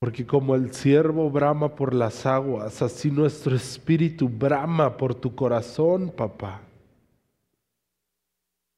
Porque 0.00 0.26
como 0.26 0.54
el 0.54 0.72
siervo 0.72 1.30
brama 1.30 1.76
por 1.76 1.92
las 1.92 2.24
aguas, 2.24 2.80
así 2.80 3.10
nuestro 3.10 3.54
espíritu 3.54 4.30
brama 4.30 4.96
por 4.96 5.14
tu 5.14 5.34
corazón, 5.34 6.10
papá. 6.10 6.62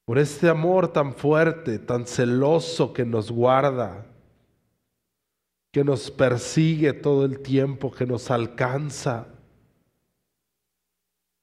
Por 0.05 0.17
este 0.17 0.49
amor 0.49 0.89
tan 0.89 1.13
fuerte, 1.13 1.79
tan 1.79 2.05
celoso 2.05 2.91
que 2.91 3.05
nos 3.05 3.31
guarda, 3.31 4.05
que 5.71 5.85
nos 5.85 6.11
persigue 6.11 6.91
todo 6.91 7.23
el 7.23 7.39
tiempo, 7.39 7.89
que 7.89 8.05
nos 8.05 8.29
alcanza, 8.29 9.27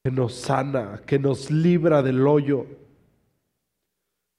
que 0.04 0.10
nos 0.10 0.34
sana, 0.34 1.00
que 1.06 1.18
nos 1.18 1.50
libra 1.50 2.02
del 2.02 2.26
hoyo, 2.26 2.66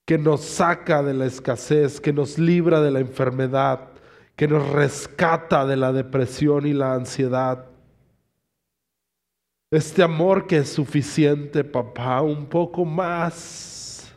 que 0.06 0.18
nos 0.18 0.42
saca 0.42 1.02
de 1.02 1.14
la 1.14 1.26
escasez, 1.26 2.00
que 2.00 2.12
nos 2.12 2.38
libra 2.38 2.80
de 2.80 2.92
la 2.92 3.00
enfermedad, 3.00 3.91
que 4.36 4.48
nos 4.48 4.68
rescata 4.70 5.66
de 5.66 5.76
la 5.76 5.92
depresión 5.92 6.66
y 6.66 6.72
la 6.72 6.94
ansiedad. 6.94 7.66
Este 9.70 10.02
amor 10.02 10.46
que 10.46 10.58
es 10.58 10.72
suficiente, 10.72 11.64
papá, 11.64 12.20
un 12.20 12.46
poco 12.46 12.84
más. 12.84 14.12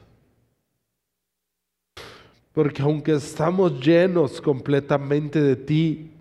Porque 2.52 2.82
aunque 2.82 3.14
estamos 3.14 3.80
llenos 3.80 4.42
completamente 4.42 5.42
de 5.42 5.56
ti, 5.56 6.12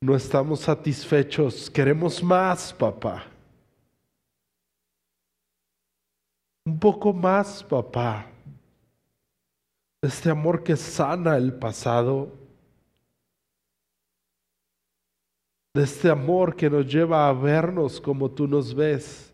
no 0.00 0.14
estamos 0.14 0.60
satisfechos. 0.60 1.70
Queremos 1.70 2.22
más, 2.22 2.72
papá. 2.72 3.26
Un 6.64 6.78
poco 6.78 7.12
más, 7.12 7.62
papá. 7.62 8.26
Este 10.02 10.30
amor 10.30 10.62
que 10.62 10.76
sana 10.76 11.36
el 11.36 11.52
pasado 11.52 12.45
de 15.76 15.82
este 15.82 16.08
amor 16.10 16.56
que 16.56 16.70
nos 16.70 16.86
lleva 16.86 17.28
a 17.28 17.32
vernos 17.34 18.00
como 18.00 18.30
tú 18.30 18.48
nos 18.48 18.74
ves. 18.74 19.32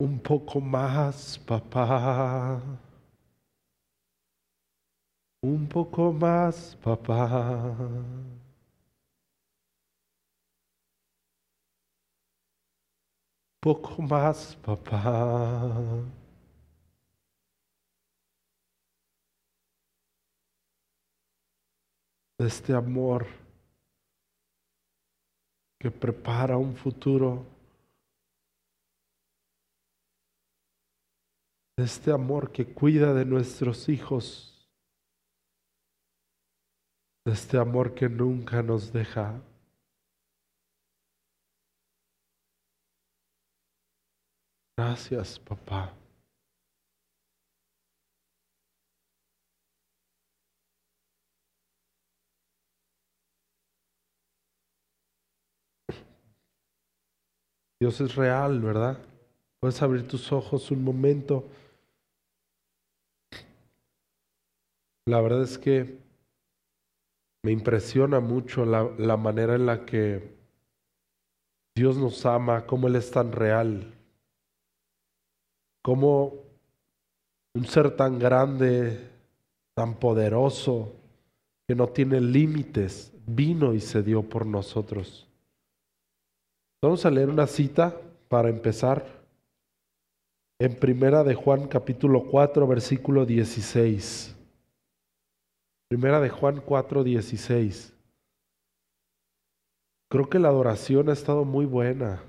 Un 0.00 0.18
poco 0.20 0.60
más, 0.60 1.38
papá. 1.38 2.60
Un 5.42 5.68
poco 5.68 6.12
más, 6.12 6.76
papá. 6.82 7.74
Poco 13.60 14.00
más, 14.02 14.56
papá. 14.56 16.17
De 22.38 22.46
este 22.46 22.72
amor 22.72 23.26
que 25.80 25.90
prepara 25.90 26.56
un 26.56 26.74
futuro, 26.76 27.44
de 31.76 31.84
este 31.84 32.12
amor 32.12 32.52
que 32.52 32.72
cuida 32.72 33.12
de 33.12 33.24
nuestros 33.24 33.88
hijos, 33.88 34.68
de 37.24 37.32
este 37.32 37.58
amor 37.58 37.94
que 37.94 38.08
nunca 38.08 38.62
nos 38.62 38.92
deja. 38.92 39.40
Gracias, 44.76 45.40
papá. 45.40 45.97
Dios 57.80 58.00
es 58.00 58.16
real, 58.16 58.60
¿verdad? 58.60 58.98
Puedes 59.60 59.80
abrir 59.82 60.06
tus 60.06 60.32
ojos 60.32 60.70
un 60.70 60.82
momento. 60.82 61.44
La 65.06 65.20
verdad 65.20 65.42
es 65.42 65.58
que 65.58 65.98
me 67.44 67.52
impresiona 67.52 68.20
mucho 68.20 68.64
la, 68.64 69.16
manera 69.16 69.54
en 69.54 69.66
la 69.66 69.86
que 69.86 70.36
Dios 71.76 71.96
nos 71.96 72.26
ama, 72.26 72.66
cómo 72.66 72.88
Él 72.88 72.96
es 72.96 73.10
tan 73.10 73.30
real, 73.30 73.94
cómo 75.82 76.34
un 77.54 77.64
ser 77.64 77.96
tan 77.96 78.18
grande, 78.18 79.08
tan 79.74 79.94
poderoso, 79.94 80.92
que 81.68 81.76
no 81.76 81.86
tiene 81.86 82.20
límites, 82.20 83.12
vino 83.24 83.72
y 83.72 83.80
se 83.80 84.02
dio 84.02 84.22
por 84.22 84.46
nosotros. 84.46 85.27
Vamos 86.80 87.04
a 87.04 87.10
leer 87.10 87.28
una 87.28 87.48
cita 87.48 88.00
para 88.28 88.48
empezar. 88.48 89.04
En 90.60 90.78
Primera 90.78 91.24
de 91.24 91.34
Juan 91.34 91.66
capítulo 91.66 92.30
4 92.30 92.68
versículo 92.68 93.26
16. 93.26 94.36
Primera 95.88 96.20
de 96.20 96.28
Juan 96.28 96.60
4 96.64 97.02
16. 97.02 97.94
Creo 100.08 100.28
que 100.30 100.38
la 100.38 100.48
adoración 100.48 101.08
ha 101.08 101.14
estado 101.14 101.44
muy 101.44 101.66
buena. 101.66 102.22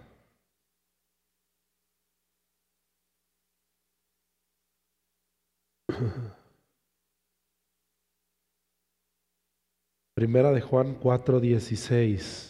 Primera 10.15 10.51
de 10.51 10.61
Juan 10.61 10.95
4 10.95 11.39
16. 11.39 12.48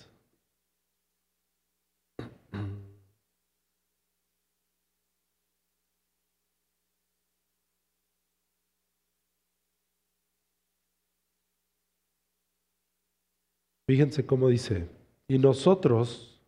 Fíjense 13.90 14.24
cómo 14.24 14.50
dice, 14.50 14.88
y 15.28 15.40
nosotros 15.40 16.40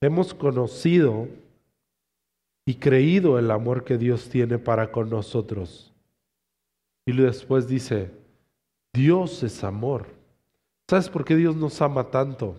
hemos 0.00 0.32
conocido 0.32 1.28
y 2.64 2.76
creído 2.76 3.38
el 3.38 3.50
amor 3.50 3.84
que 3.84 3.98
Dios 3.98 4.30
tiene 4.30 4.56
para 4.56 4.90
con 4.90 5.10
nosotros. 5.10 5.92
Y 7.04 7.14
después 7.14 7.68
dice, 7.68 8.10
Dios 8.94 9.42
es 9.42 9.62
amor. 9.62 10.06
¿Sabes 10.88 11.10
por 11.10 11.26
qué 11.26 11.36
Dios 11.36 11.54
nos 11.56 11.78
ama 11.82 12.04
tanto? 12.04 12.56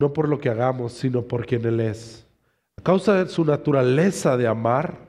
No 0.00 0.12
por 0.12 0.28
lo 0.28 0.40
que 0.40 0.48
hagamos, 0.48 0.92
sino 0.92 1.22
por 1.22 1.46
quien 1.46 1.64
Él 1.66 1.78
es. 1.78 2.26
A 2.78 2.82
causa 2.82 3.22
de 3.22 3.30
su 3.30 3.44
naturaleza 3.44 4.36
de 4.36 4.48
amar, 4.48 5.08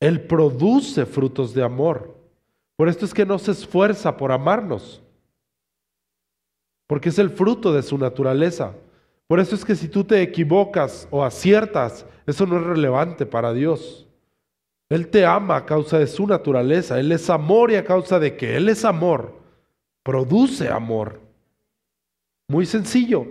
Él 0.00 0.20
produce 0.20 1.06
frutos 1.06 1.54
de 1.54 1.62
amor. 1.62 2.14
Por 2.76 2.90
esto 2.90 3.06
es 3.06 3.14
que 3.14 3.24
no 3.24 3.38
se 3.38 3.52
esfuerza 3.52 4.14
por 4.18 4.32
amarnos 4.32 5.00
porque 6.94 7.08
es 7.08 7.18
el 7.18 7.30
fruto 7.30 7.72
de 7.72 7.82
su 7.82 7.98
naturaleza. 7.98 8.72
Por 9.26 9.40
eso 9.40 9.56
es 9.56 9.64
que 9.64 9.74
si 9.74 9.88
tú 9.88 10.04
te 10.04 10.22
equivocas 10.22 11.08
o 11.10 11.24
aciertas, 11.24 12.06
eso 12.24 12.46
no 12.46 12.56
es 12.56 12.62
relevante 12.62 13.26
para 13.26 13.52
Dios. 13.52 14.06
Él 14.88 15.08
te 15.08 15.26
ama 15.26 15.56
a 15.56 15.66
causa 15.66 15.98
de 15.98 16.06
su 16.06 16.24
naturaleza. 16.24 17.00
Él 17.00 17.10
es 17.10 17.28
amor 17.28 17.72
y 17.72 17.74
a 17.74 17.84
causa 17.84 18.20
de 18.20 18.36
que 18.36 18.56
Él 18.56 18.68
es 18.68 18.84
amor, 18.84 19.34
produce 20.04 20.68
amor. 20.68 21.20
Muy 22.46 22.64
sencillo. 22.64 23.26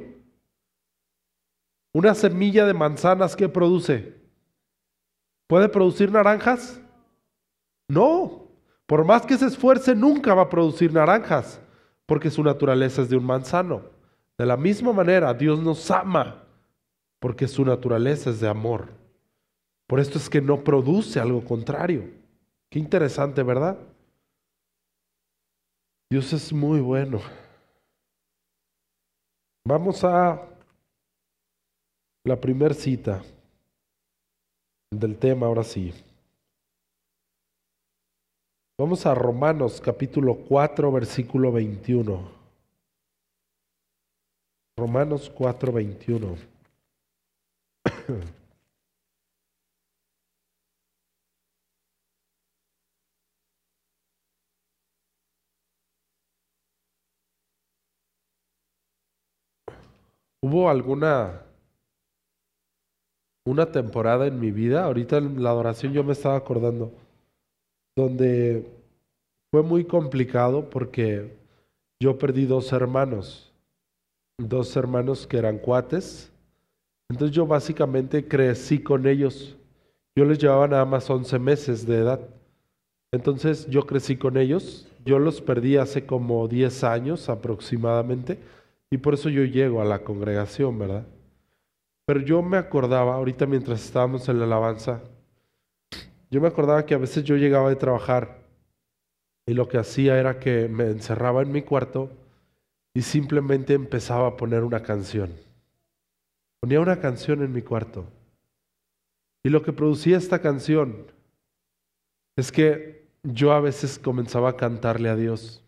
Una 1.93 2.15
semilla 2.15 2.65
de 2.65 2.73
manzanas, 2.73 3.33
¿qué 3.33 3.47
produce? 3.47 4.13
¿Puede 5.47 5.69
producir 5.69 6.11
naranjas? 6.11 6.81
No. 7.87 8.49
Por 8.87 9.05
más 9.05 9.25
que 9.25 9.37
se 9.37 9.45
esfuerce, 9.45 9.95
nunca 9.95 10.33
va 10.33 10.41
a 10.41 10.49
producir 10.49 10.91
naranjas 10.91 11.61
porque 12.05 12.29
su 12.29 12.43
naturaleza 12.43 13.01
es 13.01 13.09
de 13.09 13.17
un 13.17 13.25
manzano. 13.25 13.81
De 14.37 14.45
la 14.45 14.57
misma 14.57 14.93
manera, 14.93 15.33
Dios 15.33 15.59
nos 15.59 15.89
ama 15.91 16.43
porque 17.19 17.47
su 17.47 17.63
naturaleza 17.63 18.31
es 18.31 18.39
de 18.39 18.49
amor. 18.49 18.89
Por 19.87 19.99
esto 19.99 20.17
es 20.17 20.29
que 20.29 20.41
no 20.41 20.63
produce 20.63 21.19
algo 21.19 21.43
contrario. 21.43 22.09
Qué 22.69 22.79
interesante, 22.79 23.43
¿verdad? 23.43 23.77
Dios 26.09 26.33
es 26.33 26.51
muy 26.51 26.79
bueno. 26.79 27.21
Vamos 29.65 30.03
a 30.03 30.41
la 32.25 32.39
primera 32.39 32.73
cita 32.73 33.21
del 34.91 35.17
tema, 35.17 35.47
ahora 35.47 35.63
sí. 35.63 35.93
Vamos 38.83 39.05
a 39.05 39.15
Romanos 39.15 39.79
capítulo 39.79 40.35
4, 40.35 40.91
versículo 40.91 41.53
21. 41.53 42.19
Romanos 44.77 45.31
4, 45.33 45.71
21. 45.71 46.35
Hubo 60.41 60.69
alguna 60.69 61.45
una 63.45 63.71
temporada 63.71 64.27
en 64.27 64.41
mi 64.41 64.51
vida, 64.51 64.83
ahorita 64.83 65.19
en 65.19 65.41
la 65.41 65.51
adoración 65.51 65.93
yo 65.93 66.03
me 66.03 66.11
estaba 66.11 66.35
acordando 66.35 66.91
donde 67.95 68.65
fue 69.51 69.61
muy 69.63 69.85
complicado 69.85 70.69
porque 70.69 71.37
yo 71.99 72.17
perdí 72.17 72.45
dos 72.45 72.71
hermanos, 72.73 73.51
dos 74.37 74.75
hermanos 74.75 75.27
que 75.27 75.37
eran 75.37 75.59
cuates, 75.59 76.31
entonces 77.09 77.35
yo 77.35 77.45
básicamente 77.45 78.27
crecí 78.27 78.79
con 78.79 79.05
ellos, 79.05 79.55
yo 80.15 80.25
les 80.25 80.39
llevaba 80.39 80.67
nada 80.67 80.85
más 80.85 81.09
11 81.09 81.37
meses 81.39 81.85
de 81.85 81.99
edad, 81.99 82.19
entonces 83.11 83.67
yo 83.67 83.85
crecí 83.85 84.17
con 84.17 84.37
ellos, 84.37 84.87
yo 85.05 85.19
los 85.19 85.41
perdí 85.41 85.77
hace 85.77 86.05
como 86.05 86.47
10 86.47 86.83
años 86.83 87.29
aproximadamente, 87.29 88.39
y 88.89 88.97
por 88.97 89.13
eso 89.13 89.29
yo 89.29 89.43
llego 89.43 89.81
a 89.81 89.85
la 89.85 90.03
congregación, 90.03 90.77
¿verdad? 90.79 91.05
Pero 92.05 92.19
yo 92.21 92.41
me 92.41 92.57
acordaba, 92.57 93.15
ahorita 93.15 93.45
mientras 93.45 93.85
estábamos 93.85 94.27
en 94.29 94.39
la 94.39 94.45
alabanza, 94.45 95.01
yo 96.33 96.41
me 96.41 96.47
acordaba 96.47 96.83
que 96.87 96.95
a 96.95 96.97
veces 96.97 97.23
yo 97.23 97.37
llegaba 97.37 97.69
de 97.69 97.75
trabajar 97.75 98.39
y 99.45 99.53
lo 99.53 99.67
que 99.67 99.77
hacía 99.77 100.17
era 100.19 100.39
que 100.39 100.67
me 100.67 100.85
encerraba 100.85 101.43
en 101.43 101.51
mi 101.51 101.61
cuarto 101.61 102.09
y 102.95 103.03
simplemente 103.03 103.75
empezaba 103.75 104.29
a 104.29 104.35
poner 104.35 104.63
una 104.63 104.81
canción. 104.81 105.31
Ponía 106.59 106.79
una 106.79 106.99
canción 106.99 107.43
en 107.43 107.53
mi 107.53 107.61
cuarto. 107.61 108.07
Y 109.43 109.49
lo 109.49 109.61
que 109.61 109.73
producía 109.73 110.17
esta 110.17 110.41
canción 110.41 111.05
es 112.35 112.51
que 112.51 113.05
yo 113.21 113.51
a 113.51 113.61
veces 113.61 113.99
comenzaba 113.99 114.49
a 114.49 114.57
cantarle 114.57 115.09
a 115.09 115.15
Dios. 115.15 115.61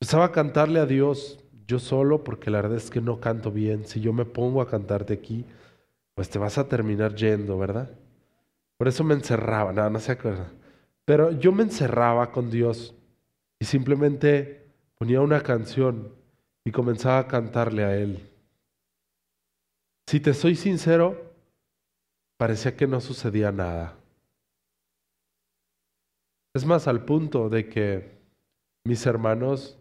Empezaba 0.00 0.26
a 0.26 0.32
cantarle 0.32 0.78
a 0.78 0.86
Dios 0.86 1.40
yo 1.66 1.80
solo, 1.80 2.22
porque 2.22 2.48
la 2.48 2.62
verdad 2.62 2.76
es 2.76 2.90
que 2.90 3.00
no 3.00 3.18
canto 3.18 3.50
bien. 3.50 3.86
Si 3.86 4.00
yo 4.00 4.12
me 4.12 4.24
pongo 4.24 4.62
a 4.62 4.68
cantarte 4.68 5.14
aquí, 5.14 5.46
pues 6.14 6.30
te 6.30 6.38
vas 6.38 6.58
a 6.58 6.68
terminar 6.68 7.16
yendo, 7.16 7.58
¿verdad? 7.58 7.90
Por 8.82 8.88
eso 8.88 9.04
me 9.04 9.14
encerraba, 9.14 9.72
nada, 9.72 9.88
no, 9.90 10.00
se 10.00 10.10
acuerda. 10.10 10.50
Pero 11.04 11.30
yo 11.30 11.52
me 11.52 11.62
encerraba 11.62 12.32
con 12.32 12.50
Dios 12.50 12.92
y 13.60 13.64
simplemente 13.64 14.66
ponía 14.98 15.20
una 15.20 15.40
canción 15.40 16.12
y 16.64 16.72
comenzaba 16.72 17.18
a 17.18 17.28
cantarle 17.28 17.84
a 17.84 17.96
Él. 17.96 18.28
Si 20.08 20.18
te 20.18 20.34
soy 20.34 20.56
sincero, 20.56 21.32
parecía 22.36 22.76
que 22.76 22.88
no 22.88 23.00
sucedía 23.00 23.52
nada. 23.52 23.96
Es 26.52 26.66
más, 26.66 26.88
al 26.88 27.04
punto 27.04 27.48
de 27.48 27.68
que 27.68 28.18
mis 28.82 29.06
hermanos 29.06 29.78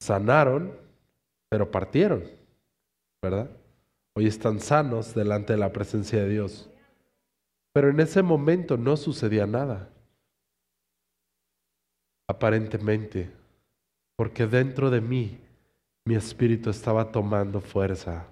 sanaron, 0.00 0.74
pero 1.50 1.70
partieron, 1.70 2.24
¿verdad? 3.20 3.50
Hoy 4.14 4.26
están 4.26 4.58
sanos 4.58 5.14
delante 5.14 5.52
de 5.52 5.58
la 5.58 5.70
presencia 5.70 6.22
de 6.22 6.30
Dios. 6.30 6.70
Pero 7.72 7.90
en 7.90 8.00
ese 8.00 8.22
momento 8.22 8.76
no 8.76 8.96
sucedía 8.96 9.46
nada, 9.46 9.90
aparentemente, 12.28 13.30
porque 14.16 14.46
dentro 14.46 14.90
de 14.90 15.00
mí 15.00 15.38
mi 16.06 16.14
espíritu 16.14 16.70
estaba 16.70 17.10
tomando 17.10 17.60
fuerza. 17.60 18.26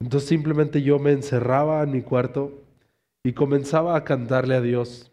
Entonces 0.00 0.28
simplemente 0.28 0.82
yo 0.82 0.98
me 0.98 1.12
encerraba 1.12 1.82
en 1.82 1.92
mi 1.92 2.02
cuarto 2.02 2.62
y 3.24 3.32
comenzaba 3.32 3.96
a 3.96 4.04
cantarle 4.04 4.56
a 4.56 4.60
Dios. 4.60 5.12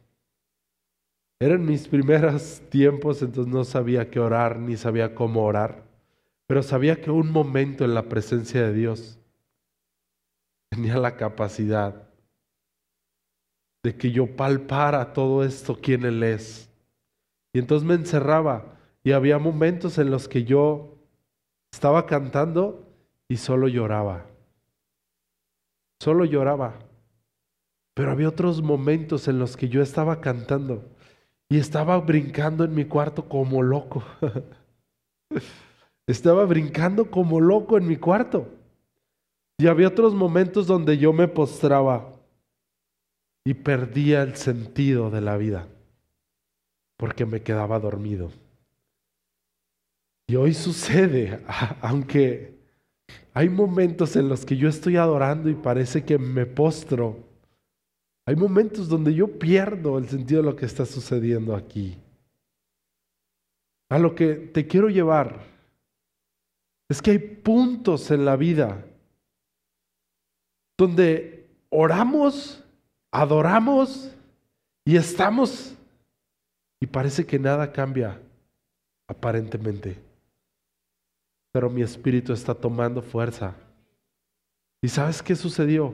Eran 1.39 1.65
mis 1.65 1.87
primeros 1.87 2.61
tiempos, 2.69 3.21
entonces 3.21 3.53
no 3.53 3.63
sabía 3.63 4.09
qué 4.09 4.19
orar 4.19 4.59
ni 4.59 4.77
sabía 4.77 5.15
cómo 5.15 5.45
orar, 5.45 5.83
pero 6.47 6.63
sabía 6.63 6.99
que 6.99 7.11
un 7.11 7.31
momento 7.31 7.85
en 7.85 7.93
la 7.93 8.09
presencia 8.09 8.63
de 8.63 8.73
Dios 8.73 9.19
tenía 10.69 10.97
la 10.97 11.15
capacidad 11.15 12.08
de 13.83 13.95
que 13.95 14.11
yo 14.11 14.35
palpara 14.35 15.13
todo 15.13 15.43
esto, 15.43 15.77
quién 15.81 16.05
Él 16.05 16.23
es. 16.23 16.69
Y 17.53 17.59
entonces 17.59 17.87
me 17.87 17.95
encerraba 17.95 18.77
y 19.03 19.11
había 19.11 19.37
momentos 19.39 19.97
en 19.97 20.11
los 20.11 20.27
que 20.27 20.43
yo 20.43 20.97
estaba 21.71 22.05
cantando 22.05 22.85
y 23.27 23.37
solo 23.37 23.67
lloraba. 23.67 24.25
Solo 25.99 26.25
lloraba. 26.25 26.79
Pero 27.93 28.11
había 28.11 28.29
otros 28.29 28.61
momentos 28.61 29.27
en 29.27 29.39
los 29.39 29.57
que 29.57 29.67
yo 29.67 29.81
estaba 29.81 30.21
cantando 30.21 30.83
y 31.49 31.57
estaba 31.57 31.97
brincando 31.99 32.63
en 32.63 32.73
mi 32.73 32.85
cuarto 32.85 33.27
como 33.27 33.61
loco. 33.61 34.03
estaba 36.07 36.45
brincando 36.45 37.09
como 37.09 37.41
loco 37.41 37.77
en 37.77 37.87
mi 37.87 37.97
cuarto. 37.97 38.47
Y 39.57 39.67
había 39.67 39.89
otros 39.89 40.13
momentos 40.13 40.67
donde 40.67 40.97
yo 40.97 41.11
me 41.11 41.27
postraba 41.27 42.18
y 43.45 43.53
perdía 43.53 44.23
el 44.23 44.35
sentido 44.35 45.09
de 45.09 45.21
la 45.21 45.37
vida 45.37 45.67
porque 46.97 47.25
me 47.25 47.41
quedaba 47.41 47.79
dormido. 47.79 48.31
Y 50.27 50.35
hoy 50.35 50.53
sucede, 50.53 51.43
aunque 51.81 52.59
hay 53.33 53.49
momentos 53.49 54.15
en 54.15 54.29
los 54.29 54.45
que 54.45 54.57
yo 54.57 54.69
estoy 54.69 54.97
adorando 54.97 55.49
y 55.49 55.55
parece 55.55 56.03
que 56.03 56.17
me 56.17 56.45
postro 56.45 57.29
hay 58.29 58.35
momentos 58.35 58.87
donde 58.87 59.11
yo 59.11 59.39
pierdo 59.39 59.97
el 59.97 60.07
sentido 60.07 60.43
de 60.43 60.51
lo 60.51 60.55
que 60.55 60.67
está 60.67 60.85
sucediendo 60.85 61.55
aquí. 61.55 61.97
A 63.89 63.97
lo 63.97 64.13
que 64.13 64.35
te 64.35 64.67
quiero 64.67 64.87
llevar 64.87 65.47
es 66.87 67.01
que 67.01 67.09
hay 67.09 67.17
puntos 67.17 68.11
en 68.11 68.25
la 68.25 68.35
vida 68.35 68.85
donde 70.77 71.49
oramos, 71.71 72.63
adoramos 73.11 74.11
y 74.85 74.95
estamos 74.95 75.75
y 76.79 76.87
parece 76.87 77.25
que 77.25 77.37
nada 77.37 77.71
cambia 77.71 78.19
aparentemente. 79.07 79.97
Pero 81.51 81.69
mi 81.69 81.81
espíritu 81.81 82.31
está 82.33 82.53
tomando 82.53 83.01
fuerza. 83.01 83.55
¿Y 84.81 84.87
sabes 84.87 85.21
qué 85.21 85.35
sucedió? 85.35 85.93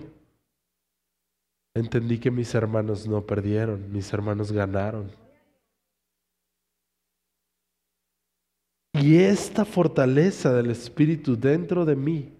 Entendí 1.74 2.20
que 2.20 2.32
mis 2.32 2.54
hermanos 2.54 3.08
no 3.08 3.22
perdieron, 3.22 3.92
mis 3.92 4.12
hermanos 4.14 4.52
ganaron. 4.52 5.12
Y 8.94 9.18
esta 9.18 9.66
fortaleza 9.66 10.54
del 10.54 10.72
Espíritu 10.72 11.36
dentro 11.36 11.84
de 11.84 11.98
mí 11.98 12.34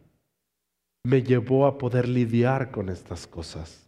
me 1.04 1.22
llevó 1.22 1.66
a 1.66 1.78
poder 1.78 2.08
lidiar 2.08 2.72
con 2.72 2.88
estas 2.90 3.28
cosas. 3.28 3.85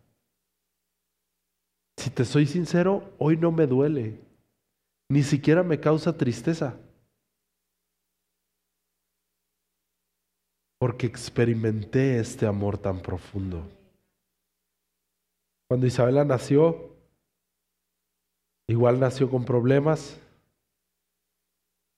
Si 1.98 2.10
te 2.12 2.26
soy 2.26 2.46
sincero, 2.46 3.14
hoy 3.18 3.38
no 3.38 3.52
me 3.52 3.66
duele, 3.66 4.20
ni 5.10 5.24
siquiera 5.24 5.64
me 5.64 5.80
causa 5.80 6.16
tristeza, 6.16 6.78
porque 10.80 11.08
experimenté 11.08 12.20
este 12.20 12.46
amor 12.46 12.78
tan 12.78 13.02
profundo. 13.02 13.68
Cuando 15.68 15.88
Isabela 15.88 16.24
nació, 16.24 16.96
igual 18.70 19.00
nació 19.00 19.30
con 19.30 19.44
problemas. 19.44 20.20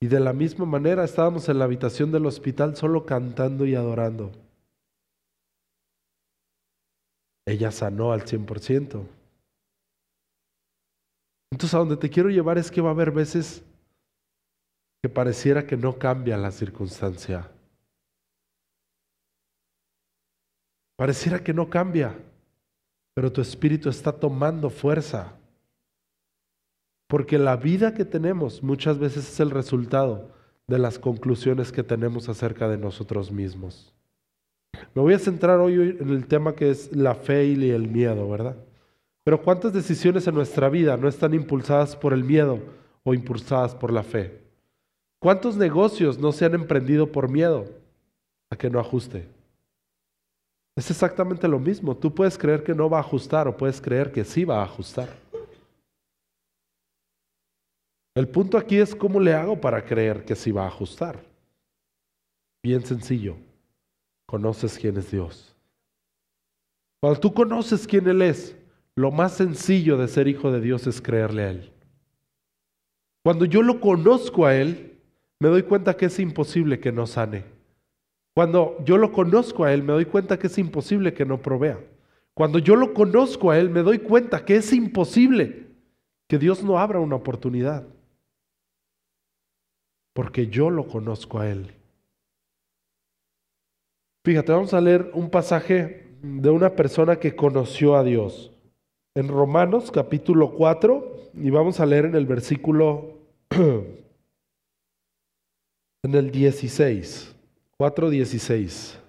Y 0.01 0.07
de 0.07 0.21
la 0.21 0.31
misma 0.31 0.65
manera 0.65 1.03
estábamos 1.03 1.49
en 1.49 1.59
la 1.59 1.65
habitación 1.65 2.11
del 2.11 2.25
hospital 2.25 2.77
solo 2.77 3.05
cantando 3.05 3.65
y 3.65 3.75
adorando. 3.75 4.31
Ella 7.45 7.71
sanó 7.71 8.13
al 8.13 8.23
100%. 8.23 9.18
Entonces 11.51 11.73
a 11.73 11.79
donde 11.79 11.97
te 11.97 12.09
quiero 12.09 12.29
llevar 12.29 12.57
es 12.57 12.69
que 12.71 12.81
va 12.81 12.89
a 12.89 12.93
haber 12.93 13.11
veces 13.11 13.63
que 15.01 15.09
pareciera 15.09 15.65
que 15.65 15.77
no 15.77 15.97
cambia 15.97 16.37
la 16.37 16.51
circunstancia. 16.51 17.49
Pareciera 20.97 21.43
que 21.43 21.53
no 21.53 21.69
cambia 21.69 22.15
pero 23.19 23.33
tu 23.33 23.41
espíritu 23.41 23.89
está 23.89 24.13
tomando 24.13 24.69
fuerza. 24.69 25.33
Porque 27.09 27.37
la 27.37 27.57
vida 27.57 27.93
que 27.93 28.05
tenemos 28.05 28.63
muchas 28.63 28.97
veces 28.97 29.27
es 29.27 29.41
el 29.41 29.49
resultado 29.49 30.31
de 30.67 30.79
las 30.79 30.97
conclusiones 30.97 31.73
que 31.73 31.83
tenemos 31.83 32.29
acerca 32.29 32.69
de 32.69 32.77
nosotros 32.77 33.29
mismos. 33.29 33.93
Me 34.95 35.01
voy 35.01 35.15
a 35.15 35.19
centrar 35.19 35.59
hoy 35.59 35.97
en 35.99 36.09
el 36.11 36.27
tema 36.27 36.55
que 36.55 36.69
es 36.69 36.95
la 36.95 37.13
fe 37.13 37.43
y 37.43 37.71
el 37.71 37.89
miedo, 37.89 38.29
¿verdad? 38.29 38.55
Pero 39.23 39.41
¿cuántas 39.41 39.73
decisiones 39.73 40.27
en 40.27 40.35
nuestra 40.35 40.69
vida 40.69 40.97
no 40.97 41.07
están 41.07 41.33
impulsadas 41.33 41.95
por 41.95 42.13
el 42.13 42.23
miedo 42.23 42.59
o 43.03 43.13
impulsadas 43.13 43.75
por 43.75 43.91
la 43.91 44.03
fe? 44.03 44.41
¿Cuántos 45.19 45.57
negocios 45.57 46.17
no 46.17 46.31
se 46.31 46.45
han 46.45 46.53
emprendido 46.53 47.11
por 47.11 47.29
miedo 47.29 47.65
a 48.49 48.55
que 48.55 48.69
no 48.69 48.79
ajuste? 48.79 49.27
Es 50.77 50.89
exactamente 50.89 51.47
lo 51.47 51.59
mismo. 51.59 51.95
Tú 51.95 52.13
puedes 52.13 52.37
creer 52.37 52.63
que 52.63 52.73
no 52.73 52.89
va 52.89 52.97
a 52.97 53.01
ajustar 53.01 53.47
o 53.47 53.57
puedes 53.57 53.81
creer 53.81 54.11
que 54.11 54.23
sí 54.23 54.45
va 54.45 54.61
a 54.61 54.63
ajustar. 54.63 55.09
El 58.15 58.27
punto 58.27 58.57
aquí 58.57 58.77
es 58.77 58.95
cómo 58.95 59.19
le 59.19 59.33
hago 59.33 59.59
para 59.59 59.83
creer 59.83 60.23
que 60.23 60.35
sí 60.35 60.51
va 60.51 60.63
a 60.63 60.67
ajustar. 60.67 61.21
Bien 62.63 62.85
sencillo. 62.85 63.35
Conoces 64.25 64.77
quién 64.77 64.97
es 64.97 65.11
Dios. 65.11 65.53
Cuando 67.01 67.19
tú 67.19 67.33
conoces 67.33 67.87
quién 67.87 68.07
Él 68.07 68.21
es, 68.21 68.55
lo 68.99 69.11
más 69.11 69.31
sencillo 69.37 69.95
de 69.95 70.09
ser 70.09 70.27
hijo 70.27 70.51
de 70.51 70.59
Dios 70.59 70.85
es 70.85 71.01
creerle 71.01 71.43
a 71.43 71.49
Él. 71.51 71.71
Cuando 73.23 73.45
yo 73.45 73.61
lo 73.61 73.79
conozco 73.79 74.45
a 74.45 74.53
Él, 74.53 74.97
me 75.39 75.47
doy 75.47 75.63
cuenta 75.63 75.95
que 75.95 76.07
es 76.07 76.19
imposible 76.19 76.81
que 76.81 76.91
no 76.91 77.07
sane. 77.07 77.45
Cuando 78.35 78.83
yo 78.83 78.97
lo 78.97 79.13
conozco 79.13 79.63
a 79.63 79.73
Él, 79.73 79.83
me 79.83 79.93
doy 79.93 80.03
cuenta 80.03 80.37
que 80.37 80.47
es 80.47 80.57
imposible 80.57 81.13
que 81.13 81.23
no 81.23 81.41
provea. 81.41 81.79
Cuando 82.33 82.59
yo 82.59 82.75
lo 82.75 82.93
conozco 82.93 83.51
a 83.51 83.57
Él, 83.57 83.69
me 83.69 83.83
doy 83.83 83.99
cuenta 83.99 84.43
que 84.43 84.57
es 84.57 84.73
imposible 84.73 85.67
que 86.27 86.37
Dios 86.37 86.61
no 86.61 86.77
abra 86.77 86.99
una 86.99 87.15
oportunidad. 87.15 87.87
Porque 90.13 90.47
yo 90.47 90.69
lo 90.69 90.87
conozco 90.87 91.39
a 91.39 91.49
Él. 91.49 91.71
Fíjate, 94.25 94.51
vamos 94.51 94.73
a 94.73 94.81
leer 94.81 95.09
un 95.13 95.29
pasaje 95.29 96.05
de 96.21 96.49
una 96.49 96.75
persona 96.75 97.15
que 97.15 97.33
conoció 97.33 97.95
a 97.95 98.03
Dios. 98.03 98.51
En 99.15 99.27
Romanos 99.27 99.91
capítulo 99.91 100.51
4, 100.55 101.31
y 101.33 101.49
vamos 101.49 101.79
a 101.79 101.85
leer 101.85 102.05
en 102.05 102.15
el 102.15 102.25
versículo, 102.25 103.17
en 103.49 104.05
el 106.13 106.31
16, 106.31 107.35
4, 107.77 108.09
16. 108.09 108.99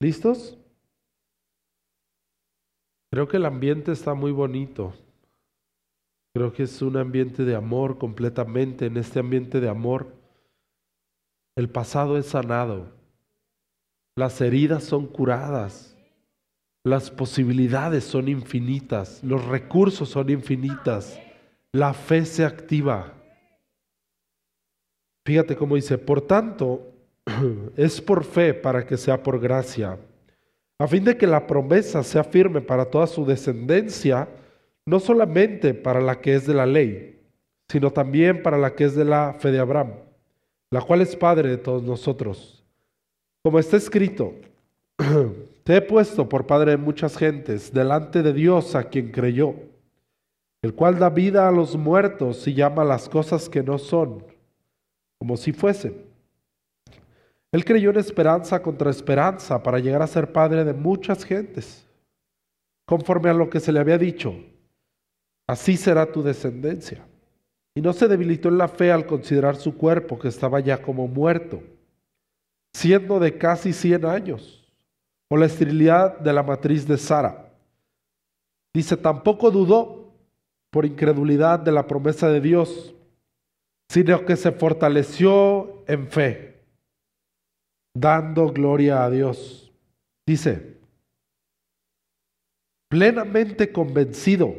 ¿Listos? 0.00 0.58
Creo 3.10 3.28
que 3.28 3.36
el 3.36 3.46
ambiente 3.46 3.92
está 3.92 4.14
muy 4.14 4.32
bonito. 4.32 4.92
Creo 6.34 6.52
que 6.52 6.64
es 6.64 6.82
un 6.82 6.96
ambiente 6.96 7.44
de 7.44 7.54
amor 7.54 7.98
completamente. 7.98 8.86
En 8.86 8.96
este 8.96 9.20
ambiente 9.20 9.60
de 9.60 9.68
amor, 9.68 10.12
el 11.56 11.70
pasado 11.70 12.18
es 12.18 12.26
sanado. 12.26 13.01
Las 14.16 14.40
heridas 14.40 14.84
son 14.84 15.06
curadas. 15.06 15.96
Las 16.84 17.10
posibilidades 17.10 18.04
son 18.04 18.28
infinitas. 18.28 19.22
Los 19.22 19.44
recursos 19.46 20.08
son 20.08 20.30
infinitas. 20.30 21.18
La 21.72 21.94
fe 21.94 22.24
se 22.26 22.44
activa. 22.44 23.14
Fíjate 25.24 25.56
cómo 25.56 25.76
dice, 25.76 25.96
por 25.96 26.20
tanto, 26.20 26.92
es 27.76 28.00
por 28.00 28.24
fe 28.24 28.52
para 28.52 28.84
que 28.84 28.96
sea 28.96 29.22
por 29.22 29.40
gracia, 29.40 29.98
a 30.78 30.86
fin 30.88 31.04
de 31.04 31.16
que 31.16 31.28
la 31.28 31.46
promesa 31.46 32.02
sea 32.02 32.24
firme 32.24 32.60
para 32.60 32.84
toda 32.84 33.06
su 33.06 33.24
descendencia, 33.24 34.28
no 34.84 34.98
solamente 34.98 35.74
para 35.74 36.00
la 36.00 36.20
que 36.20 36.34
es 36.34 36.46
de 36.46 36.54
la 36.54 36.66
ley, 36.66 37.20
sino 37.68 37.92
también 37.92 38.42
para 38.42 38.58
la 38.58 38.74
que 38.74 38.84
es 38.84 38.96
de 38.96 39.04
la 39.04 39.36
fe 39.38 39.52
de 39.52 39.60
Abraham, 39.60 39.92
la 40.70 40.82
cual 40.82 41.00
es 41.02 41.14
Padre 41.14 41.50
de 41.50 41.58
todos 41.58 41.84
nosotros. 41.84 42.61
Como 43.42 43.58
está 43.58 43.76
escrito, 43.76 44.34
te 45.64 45.76
he 45.76 45.80
puesto 45.80 46.28
por 46.28 46.46
Padre 46.46 46.72
de 46.72 46.76
muchas 46.76 47.16
gentes 47.16 47.72
delante 47.72 48.22
de 48.22 48.32
Dios 48.32 48.74
a 48.74 48.84
quien 48.84 49.10
creyó, 49.10 49.54
el 50.62 50.74
cual 50.74 50.98
da 50.98 51.10
vida 51.10 51.48
a 51.48 51.52
los 51.52 51.76
muertos 51.76 52.46
y 52.46 52.54
llama 52.54 52.84
las 52.84 53.08
cosas 53.08 53.48
que 53.48 53.62
no 53.62 53.78
son, 53.78 54.24
como 55.18 55.36
si 55.36 55.52
fuesen 55.52 56.12
él 57.52 57.66
creyó 57.66 57.90
en 57.90 57.98
esperanza 57.98 58.62
contra 58.62 58.90
esperanza 58.90 59.62
para 59.62 59.78
llegar 59.78 60.00
a 60.00 60.06
ser 60.06 60.32
padre 60.32 60.64
de 60.64 60.72
muchas 60.72 61.22
gentes, 61.22 61.86
conforme 62.86 63.28
a 63.28 63.34
lo 63.34 63.50
que 63.50 63.60
se 63.60 63.72
le 63.72 63.78
había 63.78 63.98
dicho. 63.98 64.34
Así 65.46 65.76
será 65.76 66.10
tu 66.10 66.22
descendencia. 66.22 67.04
Y 67.74 67.82
no 67.82 67.92
se 67.92 68.08
debilitó 68.08 68.48
en 68.48 68.56
la 68.56 68.68
fe 68.68 68.90
al 68.90 69.06
considerar 69.06 69.56
su 69.56 69.76
cuerpo, 69.76 70.18
que 70.18 70.28
estaba 70.28 70.60
ya 70.60 70.80
como 70.80 71.06
muerto, 71.08 71.62
siendo 72.82 73.20
de 73.20 73.38
casi 73.38 73.72
100 73.72 74.04
años, 74.04 74.68
o 75.30 75.36
la 75.36 75.46
esterilidad 75.46 76.18
de 76.18 76.32
la 76.32 76.42
matriz 76.42 76.84
de 76.84 76.98
Sara. 76.98 77.48
Dice, 78.74 78.96
tampoco 78.96 79.52
dudó 79.52 80.12
por 80.72 80.84
incredulidad 80.84 81.60
de 81.60 81.70
la 81.70 81.86
promesa 81.86 82.28
de 82.28 82.40
Dios, 82.40 82.92
sino 83.88 84.26
que 84.26 84.34
se 84.34 84.50
fortaleció 84.50 85.84
en 85.86 86.08
fe 86.08 86.64
dando 87.94 88.48
gloria 88.48 89.04
a 89.04 89.10
Dios. 89.10 89.72
Dice, 90.26 90.78
plenamente 92.88 93.70
convencido 93.70 94.56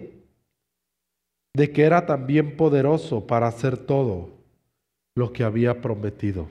de 1.53 1.74
que 1.74 1.84
era 1.84 2.06
también 2.06 2.56
poderoso 2.56 3.27
para 3.27 3.48
hacer 3.48 3.75
todo 3.75 4.30
lo 5.13 5.34
que 5.34 5.44
había 5.44 5.82
prometido. 5.82 6.48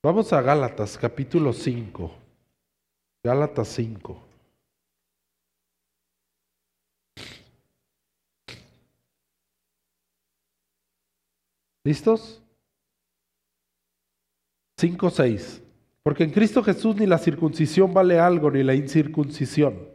Vamos 0.00 0.32
a 0.32 0.40
Gálatas 0.40 0.96
capítulo 0.96 1.52
5. 1.52 2.12
Gálatas 3.24 3.66
5. 3.66 4.22
¿Listos? 11.82 12.40
5, 14.78 15.10
6. 15.10 15.62
Porque 16.04 16.22
en 16.22 16.30
Cristo 16.30 16.62
Jesús 16.62 16.94
ni 16.94 17.06
la 17.06 17.18
circuncisión 17.18 17.92
vale 17.92 18.20
algo, 18.20 18.52
ni 18.52 18.62
la 18.62 18.76
incircuncisión, 18.76 19.88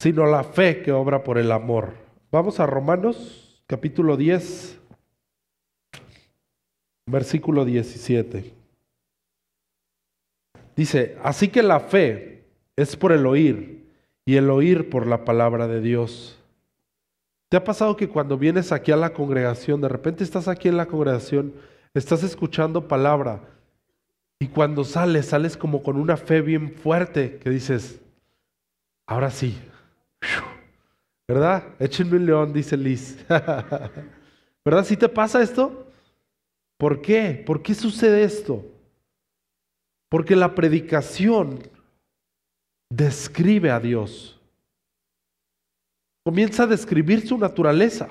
sino 0.00 0.24
la 0.24 0.42
fe 0.42 0.82
que 0.82 0.90
obra 0.90 1.22
por 1.22 1.36
el 1.36 1.52
amor. 1.52 1.92
Vamos 2.30 2.60
a 2.60 2.66
Romanos 2.66 3.62
capítulo 3.66 4.16
10, 4.16 4.80
versículo 7.06 7.66
17. 7.66 8.61
Dice, 10.76 11.16
así 11.22 11.48
que 11.48 11.62
la 11.62 11.80
fe 11.80 12.44
es 12.76 12.96
por 12.96 13.12
el 13.12 13.26
oír 13.26 13.84
y 14.24 14.36
el 14.36 14.50
oír 14.50 14.88
por 14.88 15.06
la 15.06 15.24
palabra 15.24 15.68
de 15.68 15.80
Dios. 15.80 16.38
¿Te 17.48 17.56
ha 17.56 17.64
pasado 17.64 17.96
que 17.96 18.08
cuando 18.08 18.38
vienes 18.38 18.72
aquí 18.72 18.92
a 18.92 18.96
la 18.96 19.12
congregación, 19.12 19.80
de 19.80 19.88
repente 19.88 20.24
estás 20.24 20.48
aquí 20.48 20.68
en 20.68 20.76
la 20.76 20.86
congregación, 20.86 21.52
estás 21.92 22.22
escuchando 22.22 22.88
palabra, 22.88 23.40
y 24.42 24.48
cuando 24.48 24.82
sales, 24.82 25.26
sales 25.26 25.56
como 25.56 25.84
con 25.84 25.96
una 25.96 26.16
fe 26.16 26.40
bien 26.40 26.74
fuerte 26.74 27.38
que 27.38 27.48
dices, 27.48 28.00
ahora 29.06 29.30
sí. 29.30 29.56
¿Verdad? 31.28 31.62
Échenme 31.78 32.16
un 32.16 32.26
león, 32.26 32.52
dice 32.52 32.76
Liz. 32.76 33.24
¿Verdad? 34.64 34.84
¿Sí 34.84 34.96
te 34.96 35.08
pasa 35.08 35.40
esto? 35.42 35.86
¿Por 36.76 37.00
qué? 37.00 37.40
¿Por 37.46 37.62
qué 37.62 37.72
sucede 37.72 38.24
esto? 38.24 38.64
Porque 40.12 40.36
la 40.36 40.54
predicación 40.54 41.58
describe 42.90 43.70
a 43.70 43.80
Dios. 43.80 44.38
Comienza 46.22 46.64
a 46.64 46.66
describir 46.66 47.26
su 47.26 47.38
naturaleza. 47.38 48.10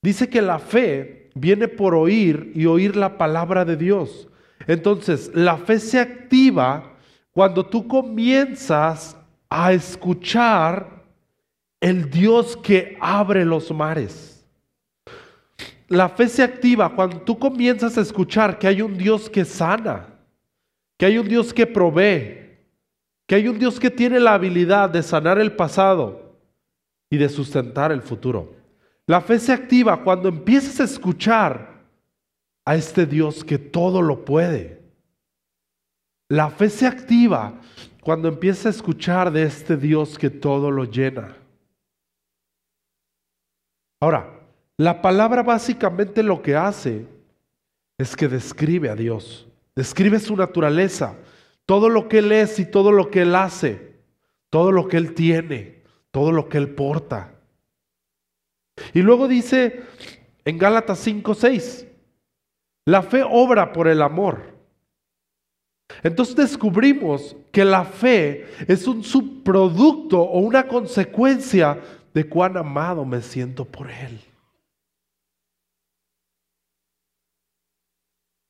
Dice 0.00 0.30
que 0.30 0.40
la 0.40 0.58
fe 0.58 1.28
viene 1.34 1.68
por 1.68 1.94
oír 1.94 2.52
y 2.54 2.64
oír 2.64 2.96
la 2.96 3.18
palabra 3.18 3.66
de 3.66 3.76
Dios. 3.76 4.28
Entonces, 4.66 5.30
la 5.34 5.58
fe 5.58 5.78
se 5.78 6.00
activa 6.00 6.96
cuando 7.32 7.66
tú 7.66 7.86
comienzas 7.86 9.14
a 9.50 9.74
escuchar 9.74 11.04
el 11.82 12.08
Dios 12.08 12.56
que 12.56 12.96
abre 12.98 13.44
los 13.44 13.70
mares. 13.72 14.42
La 15.88 16.08
fe 16.08 16.30
se 16.30 16.42
activa 16.42 16.94
cuando 16.94 17.20
tú 17.20 17.38
comienzas 17.38 17.98
a 17.98 18.00
escuchar 18.00 18.58
que 18.58 18.68
hay 18.68 18.80
un 18.80 18.96
Dios 18.96 19.28
que 19.28 19.44
sana, 19.44 20.11
que 21.02 21.06
hay 21.06 21.18
un 21.18 21.26
Dios 21.26 21.52
que 21.52 21.66
provee, 21.66 22.60
que 23.26 23.34
hay 23.34 23.48
un 23.48 23.58
Dios 23.58 23.80
que 23.80 23.90
tiene 23.90 24.20
la 24.20 24.34
habilidad 24.34 24.88
de 24.88 25.02
sanar 25.02 25.36
el 25.40 25.50
pasado 25.56 26.38
y 27.10 27.16
de 27.16 27.28
sustentar 27.28 27.90
el 27.90 28.02
futuro. 28.02 28.54
La 29.08 29.20
fe 29.20 29.40
se 29.40 29.52
activa 29.52 30.04
cuando 30.04 30.28
empiezas 30.28 30.78
a 30.78 30.84
escuchar 30.84 31.82
a 32.64 32.76
este 32.76 33.04
Dios 33.04 33.42
que 33.42 33.58
todo 33.58 34.00
lo 34.00 34.24
puede. 34.24 34.80
La 36.28 36.50
fe 36.50 36.70
se 36.70 36.86
activa 36.86 37.60
cuando 38.00 38.28
empieza 38.28 38.68
a 38.68 38.70
escuchar 38.70 39.32
de 39.32 39.42
este 39.42 39.76
Dios 39.76 40.16
que 40.16 40.30
todo 40.30 40.70
lo 40.70 40.84
llena. 40.84 41.36
Ahora, 44.00 44.38
la 44.76 45.02
palabra 45.02 45.42
básicamente 45.42 46.22
lo 46.22 46.40
que 46.40 46.54
hace 46.54 47.08
es 47.98 48.14
que 48.14 48.28
describe 48.28 48.88
a 48.88 48.94
Dios, 48.94 49.48
describe 49.74 50.18
su 50.18 50.36
naturaleza, 50.36 51.16
todo 51.66 51.88
lo 51.88 52.08
que 52.08 52.18
Él 52.18 52.32
es 52.32 52.58
y 52.58 52.70
todo 52.70 52.92
lo 52.92 53.10
que 53.10 53.22
Él 53.22 53.34
hace, 53.34 53.96
todo 54.50 54.72
lo 54.72 54.88
que 54.88 54.96
Él 54.96 55.14
tiene, 55.14 55.82
todo 56.10 56.32
lo 56.32 56.48
que 56.48 56.58
Él 56.58 56.74
porta. 56.74 57.34
Y 58.92 59.02
luego 59.02 59.28
dice 59.28 59.82
en 60.44 60.58
Gálatas 60.58 60.98
5, 61.00 61.34
6, 61.34 61.86
la 62.86 63.02
fe 63.02 63.22
obra 63.28 63.72
por 63.72 63.88
el 63.88 64.02
amor. 64.02 64.52
Entonces 66.02 66.34
descubrimos 66.34 67.36
que 67.52 67.64
la 67.64 67.84
fe 67.84 68.46
es 68.66 68.86
un 68.86 69.04
subproducto 69.04 70.20
o 70.20 70.40
una 70.40 70.66
consecuencia 70.66 71.80
de 72.14 72.28
cuán 72.28 72.56
amado 72.56 73.04
me 73.04 73.20
siento 73.20 73.64
por 73.64 73.90
Él. 73.90 74.20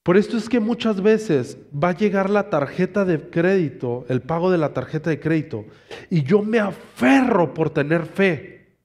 Por 0.02 0.16
esto 0.16 0.36
es 0.36 0.48
que 0.48 0.58
muchas 0.58 1.00
veces 1.00 1.56
va 1.72 1.90
a 1.90 1.96
llegar 1.96 2.28
la 2.28 2.50
tarjeta 2.50 3.04
de 3.04 3.30
crédito, 3.30 4.04
el 4.08 4.20
pago 4.20 4.50
de 4.50 4.58
la 4.58 4.74
tarjeta 4.74 5.10
de 5.10 5.20
crédito, 5.20 5.64
y 6.10 6.24
yo 6.24 6.42
me 6.42 6.58
aferro 6.58 7.54
por 7.54 7.70
tener 7.70 8.06
fe. 8.06 8.78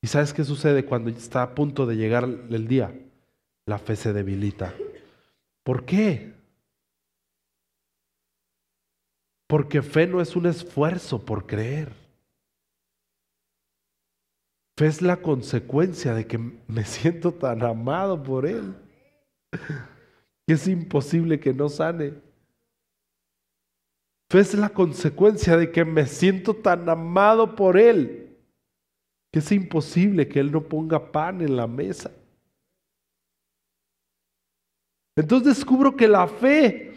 ¿Y 0.00 0.06
sabes 0.06 0.32
qué 0.32 0.44
sucede 0.44 0.84
cuando 0.84 1.10
está 1.10 1.42
a 1.42 1.54
punto 1.54 1.84
de 1.84 1.96
llegar 1.96 2.24
el 2.24 2.66
día? 2.68 2.94
La 3.66 3.78
fe 3.78 3.96
se 3.96 4.14
debilita. 4.14 4.72
¿Por 5.62 5.84
qué? 5.84 6.32
Porque 9.46 9.82
fe 9.82 10.06
no 10.06 10.22
es 10.22 10.36
un 10.36 10.46
esfuerzo 10.46 11.22
por 11.22 11.46
creer. 11.46 11.92
Fe 14.78 14.86
es 14.86 15.02
la 15.02 15.18
consecuencia 15.18 16.14
de 16.14 16.26
que 16.26 16.38
me 16.38 16.84
siento 16.84 17.32
tan 17.32 17.62
amado 17.62 18.22
por 18.22 18.46
Él 18.46 18.74
que 19.50 20.54
es 20.54 20.68
imposible 20.68 21.40
que 21.40 21.52
no 21.52 21.68
sane. 21.68 22.14
Es 24.30 24.54
la 24.54 24.68
consecuencia 24.68 25.56
de 25.56 25.72
que 25.72 25.84
me 25.84 26.06
siento 26.06 26.54
tan 26.54 26.88
amado 26.88 27.56
por 27.56 27.78
Él 27.78 28.28
que 29.32 29.40
es 29.40 29.52
imposible 29.52 30.28
que 30.28 30.40
Él 30.40 30.50
no 30.50 30.62
ponga 30.62 31.12
pan 31.12 31.40
en 31.42 31.56
la 31.56 31.66
mesa. 31.66 32.10
Entonces 35.16 35.58
descubro 35.58 35.96
que 35.96 36.08
la 36.08 36.26
fe 36.28 36.94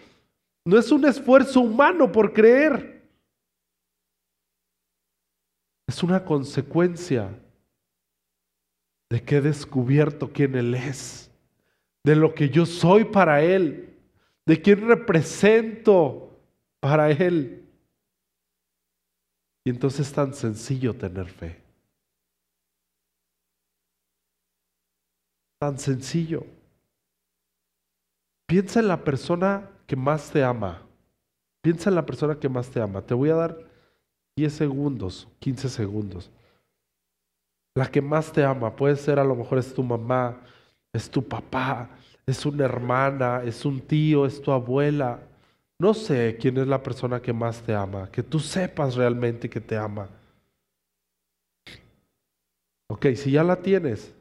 no 0.66 0.78
es 0.78 0.92
un 0.92 1.06
esfuerzo 1.06 1.62
humano 1.62 2.12
por 2.12 2.32
creer. 2.34 3.02
Es 5.88 6.04
una 6.04 6.24
consecuencia 6.24 7.38
de 9.10 9.22
que 9.24 9.38
he 9.38 9.42
descubierto 9.42 10.32
quién 10.32 10.56
Él 10.56 10.76
es 10.76 11.31
de 12.04 12.16
lo 12.16 12.34
que 12.34 12.50
yo 12.50 12.66
soy 12.66 13.06
para 13.06 13.44
Él, 13.44 13.98
de 14.46 14.62
quién 14.62 14.88
represento 14.88 16.40
para 16.80 17.12
Él. 17.12 17.68
Y 19.64 19.70
entonces 19.70 20.08
es 20.08 20.14
tan 20.14 20.34
sencillo 20.34 20.96
tener 20.96 21.28
fe. 21.28 21.62
Tan 25.60 25.78
sencillo. 25.78 26.44
Piensa 28.48 28.80
en 28.80 28.88
la 28.88 29.04
persona 29.04 29.70
que 29.86 29.96
más 29.96 30.32
te 30.32 30.44
ama. 30.44 30.82
Piensa 31.62 31.90
en 31.90 31.96
la 31.96 32.06
persona 32.06 32.40
que 32.40 32.50
más 32.50 32.70
te 32.70 32.82
ama. 32.82 33.02
Te 33.02 33.14
voy 33.14 33.30
a 33.30 33.36
dar 33.36 33.72
10 34.36 34.52
segundos, 34.52 35.28
15 35.40 35.70
segundos. 35.70 36.32
La 37.76 37.90
que 37.90 38.02
más 38.02 38.32
te 38.32 38.44
ama 38.44 38.76
puede 38.76 38.96
ser 38.96 39.20
a 39.20 39.24
lo 39.24 39.36
mejor 39.36 39.60
es 39.60 39.74
tu 39.74 39.84
mamá, 39.84 40.42
es 40.94 41.10
tu 41.10 41.28
papá, 41.28 41.90
es 42.26 42.46
una 42.46 42.66
hermana, 42.66 43.42
es 43.44 43.66
un 43.66 43.82
tío, 43.82 44.26
es 44.26 44.42
tu 44.42 44.52
abuela. 44.52 45.20
No 45.80 45.94
sé 45.94 46.38
quién 46.40 46.58
es 46.58 46.68
la 46.68 46.84
persona 46.84 47.22
que 47.22 47.34
más 47.34 47.62
te 47.62 47.74
ama, 47.74 48.10
que 48.12 48.24
tú 48.24 48.40
sepas 48.40 48.96
realmente 48.96 49.50
que 49.50 49.62
te 49.62 49.78
ama. 49.78 50.10
Ok, 52.90 53.08
si 53.16 53.32
ya 53.32 53.44
la 53.44 53.56
tienes, 53.56 54.14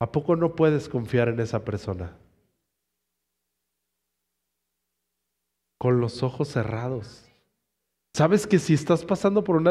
¿a 0.00 0.10
poco 0.10 0.36
no 0.36 0.54
puedes 0.54 0.88
confiar 0.88 1.28
en 1.28 1.40
esa 1.40 1.64
persona? 1.64 2.12
Con 5.78 6.00
los 6.00 6.22
ojos 6.22 6.48
cerrados. 6.48 7.24
Sabes 8.14 8.48
que 8.48 8.58
si 8.58 8.74
estás 8.74 9.04
pasando 9.04 9.44
por 9.44 9.56
una, 9.56 9.70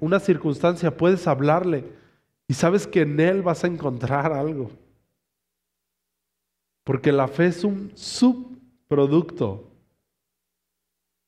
una 0.00 0.20
circunstancia, 0.20 0.96
puedes 0.96 1.26
hablarle 1.26 1.84
y 2.48 2.54
sabes 2.54 2.86
que 2.86 3.02
en 3.02 3.20
él 3.20 3.42
vas 3.42 3.62
a 3.62 3.66
encontrar 3.66 4.32
algo. 4.32 4.70
Porque 6.84 7.10
la 7.10 7.26
fe 7.26 7.46
es 7.46 7.64
un 7.64 7.90
subproducto 7.96 9.70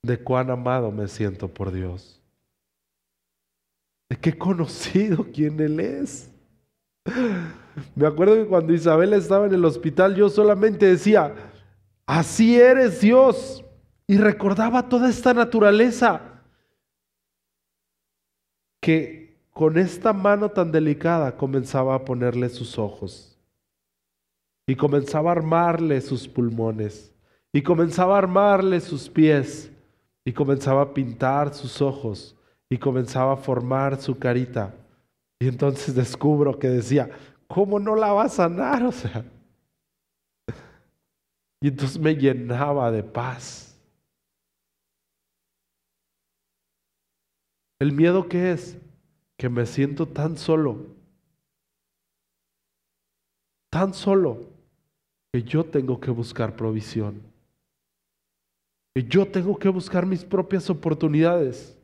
de 0.03 0.23
cuán 0.23 0.51
amado 0.51 0.93
me 0.93 1.09
siento 1.09 1.49
por 1.49 1.73
Dios. 1.73 2.23
De 4.11 4.17
qué 4.17 4.37
conocido 4.37 5.27
quién 5.33 5.59
Él 5.59 5.81
es. 5.81 6.31
Me 7.95 8.07
acuerdo 8.07 8.35
que 8.35 8.47
cuando 8.47 8.73
Isabel 8.73 9.15
estaba 9.15 9.47
en 9.47 9.55
el 9.55 9.65
hospital 9.65 10.15
yo 10.15 10.29
solamente 10.29 10.87
decía, 10.87 11.35
así 12.05 12.61
eres 12.61 13.01
Dios. 13.01 13.65
Y 14.07 14.19
recordaba 14.19 14.89
toda 14.89 15.09
esta 15.09 15.35
naturaleza 15.35 16.21
que 18.81 19.37
con 19.51 19.79
esta 19.79 20.13
mano 20.13 20.51
tan 20.51 20.71
delicada 20.71 21.37
comenzaba 21.37 21.95
a 21.95 22.05
ponerle 22.05 22.49
sus 22.51 22.79
ojos 22.79 23.36
y 24.67 24.75
comenzaba 24.75 25.31
a 25.31 25.33
armarle 25.33 26.01
sus 26.01 26.27
pulmones, 26.27 27.15
y 27.53 27.63
comenzaba 27.63 28.17
a 28.17 28.19
armarle 28.19 28.81
sus 28.81 29.09
pies, 29.09 29.71
y 30.25 30.33
comenzaba 30.33 30.83
a 30.83 30.93
pintar 30.95 31.55
sus 31.55 31.81
ojos, 31.81 32.37
y 32.69 32.77
comenzaba 32.77 33.35
a 33.35 33.37
formar 33.37 34.01
su 34.01 34.19
carita. 34.19 34.75
Y 35.39 35.49
entonces 35.49 35.95
descubro 35.95 36.59
que 36.59 36.69
decía, 36.69 37.11
¿cómo 37.47 37.79
no 37.79 37.95
la 37.95 38.13
va 38.13 38.25
a 38.25 38.29
sanar? 38.29 38.83
O 38.87 38.93
sea, 38.93 39.25
y 41.61 41.69
entonces 41.69 41.99
me 41.99 42.15
llenaba 42.15 42.91
de 42.91 43.03
paz. 43.03 43.67
¿El 47.79 47.93
miedo 47.93 48.29
qué 48.29 48.53
es? 48.53 48.77
Que 49.37 49.49
me 49.49 49.67
siento 49.67 50.07
tan 50.07 50.37
solo, 50.37 50.87
tan 53.71 53.93
solo, 53.93 54.56
que 55.37 55.43
yo 55.43 55.67
tengo 55.67 56.01
que 56.01 56.11
buscar 56.11 56.57
provisión, 56.57 57.21
que 58.95 59.05
yo 59.05 59.31
tengo 59.31 59.59
que 59.59 59.69
buscar 59.69 60.07
mis 60.07 60.25
propias 60.25 60.71
oportunidades. 60.71 61.77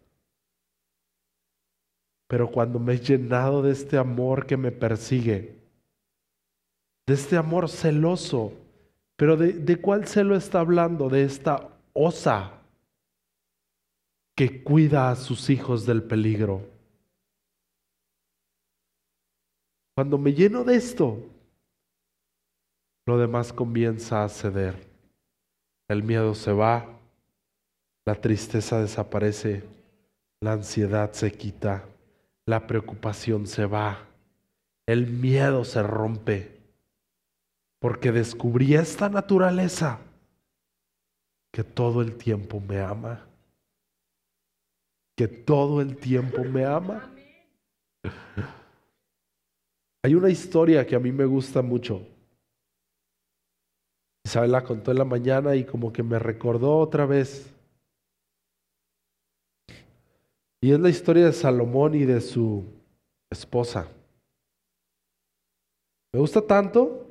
Pero 2.28 2.50
cuando 2.50 2.78
me 2.78 2.94
he 2.94 2.98
llenado 2.98 3.60
de 3.60 3.72
este 3.72 3.98
amor 3.98 4.46
que 4.46 4.56
me 4.56 4.72
persigue, 4.72 5.54
de 7.06 7.12
este 7.12 7.36
amor 7.36 7.68
celoso, 7.68 8.54
pero 9.18 9.36
de, 9.36 9.52
de 9.52 9.76
cuál 9.76 10.06
celo 10.06 10.34
está 10.34 10.60
hablando? 10.60 11.10
De 11.10 11.22
esta 11.22 11.68
osa 11.92 12.58
que 14.34 14.64
cuida 14.64 15.10
a 15.10 15.16
sus 15.16 15.50
hijos 15.50 15.84
del 15.84 16.02
peligro. 16.02 16.62
Cuando 19.94 20.16
me 20.16 20.32
lleno 20.32 20.64
de 20.64 20.74
esto, 20.74 21.18
lo 23.06 23.18
demás 23.18 23.52
comienza 23.52 24.24
a 24.24 24.28
ceder. 24.28 24.88
El 25.88 26.02
miedo 26.02 26.34
se 26.34 26.52
va, 26.52 26.86
la 28.04 28.14
tristeza 28.14 28.80
desaparece, 28.80 29.64
la 30.40 30.52
ansiedad 30.52 31.12
se 31.12 31.32
quita, 31.32 31.84
la 32.46 32.66
preocupación 32.66 33.46
se 33.46 33.66
va, 33.66 34.06
el 34.86 35.08
miedo 35.08 35.64
se 35.64 35.82
rompe, 35.82 36.60
porque 37.80 38.12
descubrí 38.12 38.74
esta 38.74 39.08
naturaleza 39.08 39.98
que 41.52 41.64
todo 41.64 42.00
el 42.00 42.16
tiempo 42.16 42.60
me 42.60 42.80
ama, 42.80 43.26
que 45.16 45.28
todo 45.28 45.80
el 45.80 45.96
tiempo 45.96 46.44
me 46.44 46.64
ama. 46.64 47.12
Hay 50.04 50.14
una 50.14 50.30
historia 50.30 50.86
que 50.86 50.96
a 50.96 51.00
mí 51.00 51.12
me 51.12 51.24
gusta 51.24 51.62
mucho 51.62 52.11
Isabel 54.24 54.52
la 54.52 54.64
contó 54.64 54.92
en 54.92 54.98
la 54.98 55.04
mañana 55.04 55.56
y 55.56 55.64
como 55.64 55.92
que 55.92 56.02
me 56.02 56.18
recordó 56.18 56.78
otra 56.78 57.06
vez. 57.06 57.52
Y 60.60 60.72
es 60.72 60.78
la 60.78 60.90
historia 60.90 61.26
de 61.26 61.32
Salomón 61.32 61.94
y 61.94 62.04
de 62.04 62.20
su 62.20 62.64
esposa. 63.30 63.88
Me 66.12 66.20
gusta 66.20 66.46
tanto 66.46 67.08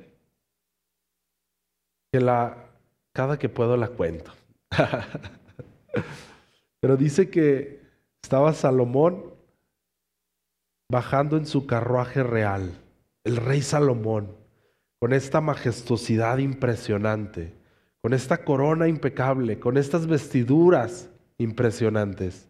que 2.12 2.20
la 2.20 2.70
cada 3.12 3.38
que 3.38 3.48
puedo 3.48 3.76
la 3.76 3.88
cuento. 3.88 4.32
Pero 6.80 6.96
dice 6.96 7.30
que 7.30 7.82
estaba 8.22 8.54
Salomón 8.54 9.34
bajando 10.90 11.36
en 11.36 11.46
su 11.46 11.66
carruaje 11.66 12.22
real, 12.22 12.72
el 13.24 13.36
rey 13.36 13.62
Salomón 13.62 14.41
con 15.02 15.12
esta 15.12 15.40
majestuosidad 15.40 16.38
impresionante, 16.38 17.52
con 18.02 18.14
esta 18.14 18.44
corona 18.44 18.86
impecable, 18.86 19.58
con 19.58 19.76
estas 19.76 20.06
vestiduras 20.06 21.10
impresionantes. 21.38 22.48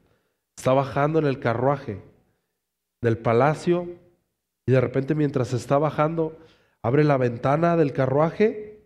Está 0.54 0.74
bajando 0.74 1.18
en 1.18 1.24
el 1.24 1.40
carruaje 1.40 2.02
del 3.00 3.16
palacio 3.16 3.88
y 4.66 4.72
de 4.72 4.82
repente 4.82 5.14
mientras 5.14 5.54
está 5.54 5.78
bajando, 5.78 6.38
abre 6.82 7.04
la 7.04 7.16
ventana 7.16 7.74
del 7.78 7.94
carruaje 7.94 8.84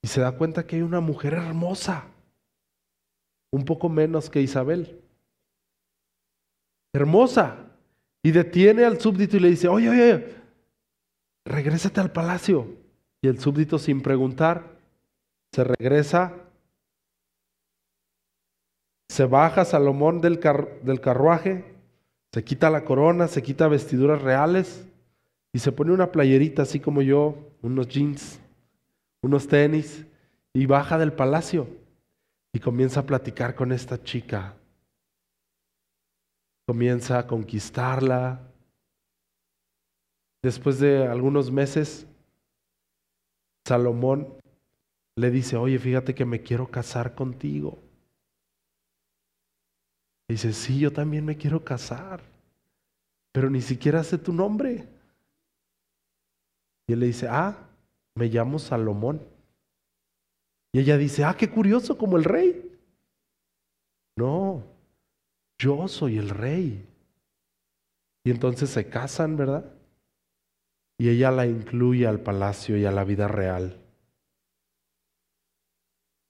y 0.00 0.06
se 0.06 0.20
da 0.20 0.30
cuenta 0.30 0.64
que 0.64 0.76
hay 0.76 0.82
una 0.82 1.00
mujer 1.00 1.34
hermosa, 1.34 2.04
un 3.50 3.64
poco 3.64 3.88
menos 3.88 4.30
que 4.30 4.40
Isabel. 4.40 5.02
Hermosa. 6.94 7.72
Y 8.22 8.30
detiene 8.30 8.84
al 8.84 9.00
súbdito 9.00 9.36
y 9.36 9.40
le 9.40 9.50
dice, 9.50 9.66
oye, 9.66 9.90
oye, 9.90 10.34
regrésate 11.44 12.00
al 12.00 12.12
palacio. 12.12 12.83
Y 13.24 13.26
el 13.26 13.40
súbdito 13.40 13.78
sin 13.78 14.02
preguntar 14.02 14.76
se 15.50 15.64
regresa, 15.64 16.34
se 19.08 19.24
baja 19.24 19.64
Salomón 19.64 20.20
del, 20.20 20.38
del 20.82 21.00
carruaje, 21.00 21.64
se 22.34 22.44
quita 22.44 22.68
la 22.68 22.84
corona, 22.84 23.26
se 23.26 23.42
quita 23.42 23.66
vestiduras 23.66 24.20
reales 24.20 24.86
y 25.54 25.60
se 25.60 25.72
pone 25.72 25.92
una 25.92 26.12
playerita 26.12 26.60
así 26.60 26.80
como 26.80 27.00
yo, 27.00 27.38
unos 27.62 27.88
jeans, 27.88 28.40
unos 29.22 29.48
tenis 29.48 30.04
y 30.52 30.66
baja 30.66 30.98
del 30.98 31.14
palacio 31.14 31.66
y 32.52 32.60
comienza 32.60 33.00
a 33.00 33.06
platicar 33.06 33.54
con 33.54 33.72
esta 33.72 34.02
chica. 34.02 34.54
Comienza 36.66 37.20
a 37.20 37.26
conquistarla. 37.26 38.42
Después 40.42 40.78
de 40.78 41.06
algunos 41.06 41.50
meses, 41.50 42.06
Salomón 43.64 44.28
le 45.16 45.30
dice, 45.30 45.56
oye, 45.56 45.78
fíjate 45.78 46.14
que 46.14 46.24
me 46.24 46.42
quiero 46.42 46.70
casar 46.70 47.14
contigo. 47.14 47.78
dice, 50.28 50.52
sí, 50.52 50.80
yo 50.80 50.92
también 50.92 51.24
me 51.24 51.36
quiero 51.36 51.64
casar, 51.64 52.20
pero 53.32 53.48
ni 53.48 53.60
siquiera 53.60 54.02
sé 54.02 54.18
tu 54.18 54.32
nombre. 54.32 54.88
Y 56.86 56.92
él 56.92 57.00
le 57.00 57.06
dice, 57.06 57.28
ah, 57.28 57.56
me 58.14 58.26
llamo 58.26 58.58
Salomón. 58.58 59.20
Y 60.72 60.80
ella 60.80 60.98
dice, 60.98 61.24
ah, 61.24 61.36
qué 61.38 61.48
curioso, 61.48 61.96
como 61.96 62.16
el 62.16 62.24
rey. 62.24 62.76
No, 64.16 64.62
yo 65.58 65.88
soy 65.88 66.18
el 66.18 66.30
rey. 66.30 66.86
Y 68.24 68.30
entonces 68.30 68.70
se 68.70 68.88
casan, 68.88 69.36
¿verdad? 69.36 69.73
Y 70.98 71.08
ella 71.08 71.30
la 71.30 71.46
incluye 71.46 72.06
al 72.06 72.20
palacio 72.20 72.76
y 72.76 72.84
a 72.84 72.90
la 72.90 73.04
vida 73.04 73.28
real. 73.28 73.80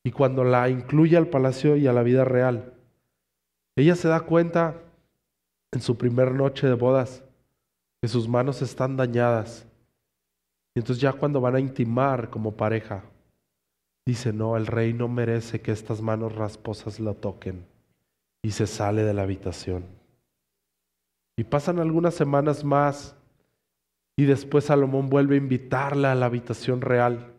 Y 0.05 0.11
cuando 0.11 0.45
la 0.45 0.69
incluye 0.69 1.17
al 1.17 1.29
palacio 1.29 1.77
y 1.77 1.87
a 1.87 1.93
la 1.93 2.03
vida 2.03 2.25
real, 2.25 2.75
ella 3.77 3.97
se 3.97 4.09
da 4.09 4.21
cuenta 4.21 4.81
en 5.73 5.81
su 5.81 5.97
primer 5.97 6.33
noche 6.33 6.67
de 6.67 6.75
bodas 6.75 7.25
que 8.01 8.09
sus 8.09 8.29
manos 8.29 8.63
están 8.63 8.97
dañadas 8.97 9.67
y 10.75 10.81
entonces 10.81 11.01
ya 11.01 11.13
cuando 11.13 11.41
van 11.41 11.55
a 11.55 11.61
intimar 11.61 12.31
como 12.31 12.57
pareja, 12.57 13.05
dice, 14.05 14.33
no, 14.33 14.57
el 14.57 14.67
rey 14.67 14.93
no 14.93 15.07
merece 15.07 15.61
que 15.61 15.71
estas 15.71 16.03
manos 16.03 16.35
rasposas 16.35 16.99
lo 16.99 17.15
toquen. 17.15 17.65
Y 18.43 18.51
se 18.51 18.67
sale 18.67 19.05
de 19.05 19.15
la 19.15 19.23
habitación. 19.23 19.85
Y 21.37 21.45
pasan 21.45 21.79
algunas 21.79 22.15
semanas 22.15 22.65
más 22.65 23.17
y 24.17 24.25
después 24.25 24.65
Salomón 24.65 25.09
vuelve 25.09 25.35
a 25.35 25.39
invitarla 25.39 26.13
a 26.13 26.15
la 26.15 26.27
habitación 26.27 26.81
real. 26.81 27.33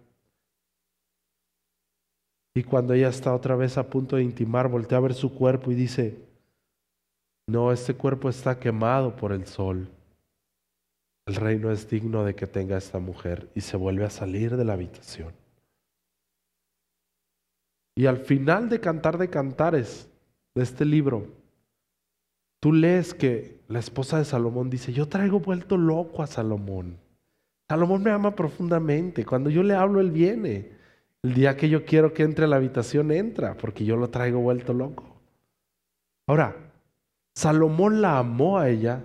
Y 2.53 2.63
cuando 2.63 2.93
ella 2.93 3.09
está 3.09 3.33
otra 3.33 3.55
vez 3.55 3.77
a 3.77 3.89
punto 3.89 4.15
de 4.15 4.23
intimar, 4.23 4.69
voltea 4.69 4.97
a 4.97 5.01
ver 5.01 5.13
su 5.13 5.33
cuerpo 5.33 5.71
y 5.71 5.75
dice, 5.75 6.17
no, 7.47 7.71
este 7.71 7.93
cuerpo 7.93 8.29
está 8.29 8.59
quemado 8.59 9.15
por 9.15 9.31
el 9.31 9.45
sol 9.45 9.89
el 11.27 11.35
rey 11.35 11.57
no 11.57 11.71
es 11.71 11.89
digno 11.89 12.23
de 12.23 12.35
que 12.35 12.45
tenga 12.45 12.77
esta 12.77 12.99
mujer 12.99 13.49
y 13.55 13.61
se 13.61 13.77
vuelve 13.77 14.05
a 14.05 14.09
salir 14.09 14.55
de 14.55 14.63
la 14.63 14.73
habitación. 14.73 15.33
Y 17.97 18.05
al 18.05 18.17
final 18.17 18.69
de 18.69 18.79
Cantar 18.79 19.17
de 19.17 19.29
Cantares, 19.29 20.07
de 20.53 20.63
este 20.63 20.85
libro, 20.85 21.27
tú 22.65 22.73
lees 22.73 23.13
que 23.13 23.61
la 23.67 23.77
esposa 23.77 24.17
de 24.17 24.25
Salomón 24.25 24.71
dice, 24.71 24.91
yo 24.91 25.07
traigo 25.07 25.39
vuelto 25.39 25.77
loco 25.77 26.23
a 26.23 26.25
Salomón. 26.25 26.97
Salomón 27.69 28.01
me 28.01 28.09
ama 28.09 28.35
profundamente. 28.35 29.23
Cuando 29.23 29.51
yo 29.51 29.61
le 29.61 29.75
hablo, 29.75 30.01
él 30.01 30.09
viene. 30.09 30.71
El 31.21 31.35
día 31.35 31.57
que 31.57 31.69
yo 31.69 31.85
quiero 31.85 32.11
que 32.11 32.23
entre 32.23 32.45
a 32.45 32.47
la 32.47 32.55
habitación, 32.55 33.11
entra, 33.11 33.55
porque 33.55 33.85
yo 33.85 33.97
lo 33.97 34.09
traigo 34.09 34.39
vuelto 34.39 34.73
loco. 34.73 35.03
Ahora, 36.25 36.55
Salomón 37.35 38.01
la 38.01 38.17
amó 38.17 38.57
a 38.57 38.67
ella 38.67 39.03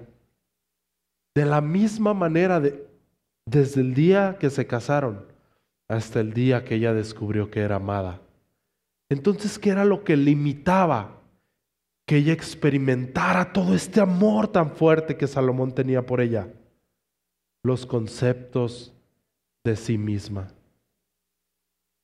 de 1.35 1.45
la 1.45 1.61
misma 1.61 2.15
manera, 2.15 2.63
desde 3.45 3.81
el 3.83 3.93
día 3.93 4.39
que 4.41 4.49
se 4.49 4.67
casaron 4.67 5.27
hasta 5.87 6.21
el 6.21 6.33
día 6.33 6.65
que 6.65 6.77
ella 6.77 6.95
descubrió 6.95 7.51
que 7.51 7.61
era 7.61 7.77
amada. 7.77 8.23
Entonces, 9.11 9.59
¿qué 9.59 9.69
era 9.69 9.85
lo 9.85 10.03
que 10.03 10.17
limitaba 10.17 11.20
que 12.11 12.17
ella 12.17 12.33
experimentara 12.33 13.53
todo 13.53 13.73
este 13.73 14.01
amor 14.01 14.49
tan 14.49 14.73
fuerte 14.73 15.17
que 15.17 15.29
Salomón 15.29 15.73
tenía 15.73 16.05
por 16.05 16.21
ella? 16.21 16.53
Los 17.63 17.87
conceptos 17.87 18.93
de 19.63 19.77
sí 19.77 19.97
misma. 19.97 20.53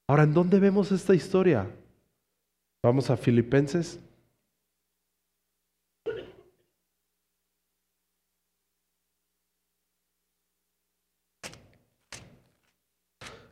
Ahora, 0.08 0.22
¿en 0.22 0.32
dónde 0.32 0.60
vemos 0.60 0.92
esta 0.92 1.12
historia? 1.12 1.68
Vamos 2.84 3.10
a 3.10 3.16
Filipenses 3.16 3.98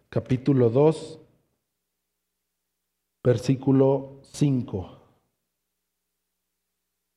capítulo 0.09 0.71
2, 0.71 1.19
versículo 3.25 4.21
5. 4.23 4.94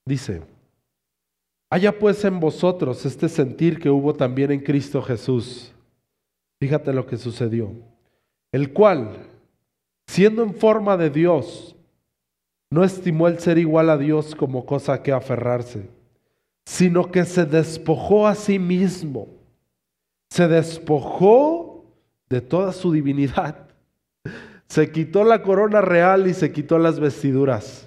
Dice, 0.07 0.41
haya 1.69 1.99
pues 1.99 2.23
en 2.23 2.39
vosotros 2.39 3.05
este 3.05 3.27
sentir 3.27 3.77
que 3.77 3.89
hubo 3.89 4.13
también 4.13 4.51
en 4.51 4.61
Cristo 4.61 5.01
Jesús. 5.01 5.73
Fíjate 6.61 6.93
lo 6.93 7.05
que 7.05 7.17
sucedió. 7.17 7.73
El 8.53 8.71
cual, 8.71 9.17
siendo 10.07 10.43
en 10.43 10.55
forma 10.55 10.95
de 10.95 11.09
Dios, 11.09 11.75
no 12.71 12.85
estimó 12.85 13.27
el 13.27 13.39
ser 13.39 13.57
igual 13.57 13.89
a 13.89 13.97
Dios 13.97 14.33
como 14.33 14.65
cosa 14.65 15.03
que 15.03 15.11
aferrarse, 15.11 15.89
sino 16.65 17.11
que 17.11 17.25
se 17.25 17.45
despojó 17.45 18.27
a 18.27 18.35
sí 18.35 18.59
mismo. 18.59 19.27
Se 20.29 20.47
despojó 20.47 21.83
de 22.29 22.39
toda 22.39 22.71
su 22.71 22.93
divinidad. 22.93 23.67
Se 24.69 24.89
quitó 24.89 25.25
la 25.25 25.43
corona 25.43 25.79
real 25.79 26.27
y 26.27 26.33
se 26.33 26.51
quitó 26.51 26.77
las 26.77 26.99
vestiduras. 26.99 27.86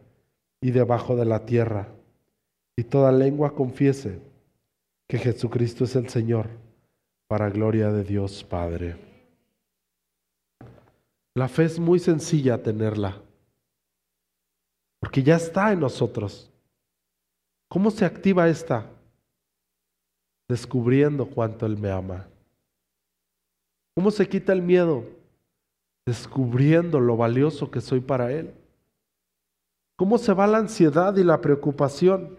y 0.61 0.71
debajo 0.71 1.15
de 1.15 1.25
la 1.25 1.45
tierra, 1.45 1.89
y 2.77 2.83
toda 2.83 3.11
lengua 3.11 3.55
confiese 3.55 4.19
que 5.07 5.17
Jesucristo 5.17 5.83
es 5.83 5.95
el 5.95 6.07
Señor, 6.07 6.47
para 7.27 7.49
gloria 7.49 7.91
de 7.91 8.03
Dios 8.03 8.43
Padre. 8.43 8.95
La 11.35 11.47
fe 11.47 11.63
es 11.63 11.79
muy 11.79 11.99
sencilla 11.99 12.61
tenerla, 12.61 13.21
porque 14.99 15.23
ya 15.23 15.35
está 15.35 15.71
en 15.71 15.79
nosotros. 15.79 16.49
¿Cómo 17.67 17.89
se 17.91 18.05
activa 18.05 18.47
esta? 18.47 18.89
descubriendo 20.51 21.25
cuánto 21.27 21.65
Él 21.65 21.77
me 21.77 21.89
ama. 21.89 22.27
¿Cómo 23.95 24.11
se 24.11 24.27
quita 24.27 24.51
el 24.51 24.61
miedo? 24.61 25.05
Descubriendo 26.05 26.99
lo 26.99 27.15
valioso 27.15 27.71
que 27.71 27.79
soy 27.79 28.01
para 28.01 28.33
Él. 28.33 28.53
¿Cómo 30.01 30.17
se 30.17 30.33
va 30.33 30.47
la 30.47 30.57
ansiedad 30.57 31.15
y 31.15 31.23
la 31.23 31.39
preocupación 31.41 32.35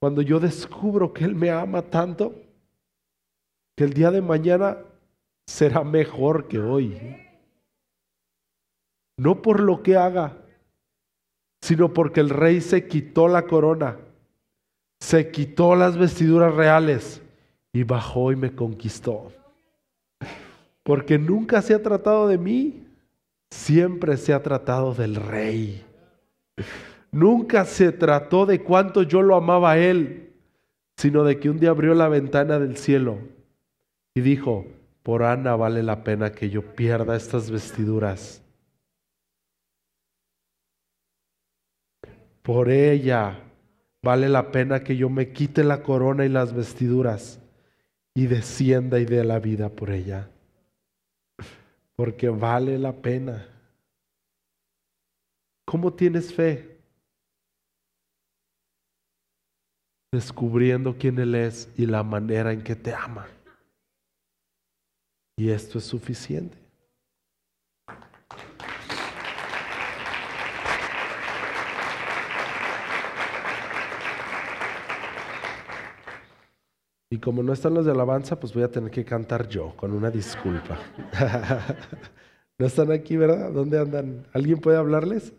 cuando 0.00 0.20
yo 0.20 0.40
descubro 0.40 1.14
que 1.14 1.24
Él 1.24 1.36
me 1.36 1.48
ama 1.48 1.80
tanto? 1.80 2.34
Que 3.76 3.84
el 3.84 3.92
día 3.92 4.10
de 4.10 4.20
mañana 4.20 4.78
será 5.46 5.84
mejor 5.84 6.48
que 6.48 6.58
hoy. 6.58 6.98
No 9.16 9.40
por 9.40 9.60
lo 9.60 9.80
que 9.80 9.96
haga, 9.96 10.38
sino 11.62 11.94
porque 11.94 12.18
el 12.18 12.30
rey 12.30 12.60
se 12.60 12.88
quitó 12.88 13.28
la 13.28 13.42
corona, 13.42 13.96
se 14.98 15.30
quitó 15.30 15.76
las 15.76 15.96
vestiduras 15.96 16.52
reales 16.52 17.22
y 17.72 17.84
bajó 17.84 18.32
y 18.32 18.34
me 18.34 18.56
conquistó. 18.56 19.30
Porque 20.82 21.16
nunca 21.16 21.62
se 21.62 21.74
ha 21.74 21.80
tratado 21.80 22.26
de 22.26 22.38
mí, 22.38 22.88
siempre 23.52 24.16
se 24.16 24.34
ha 24.34 24.42
tratado 24.42 24.94
del 24.94 25.14
rey. 25.14 25.84
Nunca 27.10 27.64
se 27.64 27.92
trató 27.92 28.46
de 28.46 28.62
cuánto 28.62 29.02
yo 29.02 29.22
lo 29.22 29.34
amaba 29.34 29.72
a 29.72 29.78
él, 29.78 30.32
sino 30.96 31.24
de 31.24 31.38
que 31.38 31.48
un 31.48 31.58
día 31.58 31.70
abrió 31.70 31.94
la 31.94 32.08
ventana 32.08 32.58
del 32.58 32.76
cielo 32.76 33.18
y 34.14 34.20
dijo, 34.20 34.66
por 35.02 35.22
Ana 35.22 35.56
vale 35.56 35.82
la 35.82 36.04
pena 36.04 36.32
que 36.32 36.50
yo 36.50 36.74
pierda 36.74 37.16
estas 37.16 37.50
vestiduras. 37.50 38.42
Por 42.42 42.70
ella 42.70 43.40
vale 44.02 44.28
la 44.28 44.50
pena 44.50 44.82
que 44.82 44.96
yo 44.96 45.08
me 45.08 45.32
quite 45.32 45.64
la 45.64 45.82
corona 45.82 46.24
y 46.26 46.28
las 46.28 46.52
vestiduras 46.54 47.40
y 48.14 48.26
descienda 48.26 48.98
y 48.98 49.04
dé 49.04 49.24
la 49.24 49.38
vida 49.38 49.68
por 49.68 49.90
ella. 49.90 50.30
Porque 51.94 52.28
vale 52.28 52.78
la 52.78 52.92
pena. 52.92 53.46
¿Cómo 55.64 55.92
tienes 55.92 56.34
fe? 56.34 56.77
Descubriendo 60.12 60.96
quién 60.98 61.18
Él 61.18 61.34
es 61.34 61.68
y 61.76 61.84
la 61.84 62.02
manera 62.02 62.52
en 62.52 62.62
que 62.62 62.74
te 62.74 62.94
ama. 62.94 63.26
Y 65.36 65.50
esto 65.50 65.78
es 65.78 65.84
suficiente. 65.84 66.56
Y 77.10 77.18
como 77.18 77.42
no 77.42 77.52
están 77.52 77.74
los 77.74 77.86
de 77.86 77.92
alabanza, 77.92 78.38
pues 78.38 78.52
voy 78.52 78.62
a 78.62 78.70
tener 78.70 78.90
que 78.90 79.04
cantar 79.04 79.48
yo, 79.48 79.74
con 79.76 79.92
una 79.92 80.10
disculpa. 80.10 80.78
no 82.58 82.66
están 82.66 82.92
aquí, 82.92 83.16
¿verdad? 83.16 83.50
¿Dónde 83.50 83.78
andan? 83.78 84.26
¿Alguien 84.32 84.58
puede 84.58 84.76
hablarles? 84.76 85.32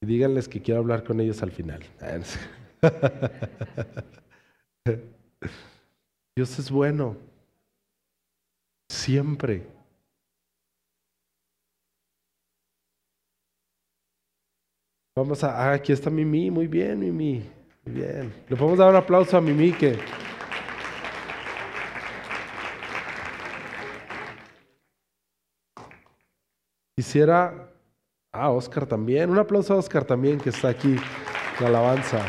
Y 0.00 0.06
díganles 0.06 0.48
que 0.48 0.62
quiero 0.62 0.80
hablar 0.80 1.04
con 1.04 1.20
ellos 1.20 1.42
al 1.42 1.50
final. 1.50 1.82
Dios 6.36 6.58
es 6.58 6.70
bueno. 6.70 7.16
Siempre. 8.90 9.66
Vamos 15.16 15.42
a. 15.44 15.70
Ah, 15.70 15.74
aquí 15.74 15.92
está 15.92 16.10
Mimi. 16.10 16.50
Muy 16.50 16.66
bien, 16.66 16.98
Mimi. 17.00 17.42
Muy 17.84 17.94
bien. 17.94 18.32
Le 18.48 18.56
podemos 18.56 18.78
dar 18.78 18.90
un 18.90 18.96
aplauso 18.96 19.36
a 19.36 19.40
Mimi 19.40 19.72
que. 19.72 19.98
Quisiera 26.96 27.68
Ah, 28.32 28.50
Oscar 28.50 28.86
también. 28.86 29.30
Un 29.30 29.38
aplauso 29.38 29.74
a 29.74 29.78
Oscar 29.78 30.04
también 30.04 30.38
que 30.38 30.50
está 30.50 30.68
aquí 30.68 30.96
la 31.60 31.68
alabanza. 31.68 32.24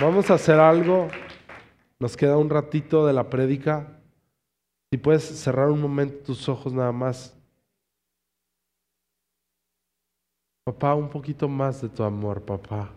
Vamos 0.00 0.30
a 0.30 0.34
hacer 0.34 0.58
algo. 0.58 1.08
Nos 1.98 2.16
queda 2.16 2.38
un 2.38 2.48
ratito 2.48 3.06
de 3.06 3.12
la 3.12 3.28
prédica. 3.28 4.00
Si 4.90 4.98
puedes 4.98 5.24
cerrar 5.24 5.68
un 5.68 5.80
momento 5.80 6.24
tus 6.24 6.48
ojos 6.48 6.72
nada 6.72 6.92
más. 6.92 7.36
Papá, 10.64 10.94
un 10.94 11.08
poquito 11.08 11.48
más 11.48 11.82
de 11.82 11.88
tu 11.88 12.02
amor, 12.02 12.42
papá. 12.42 12.90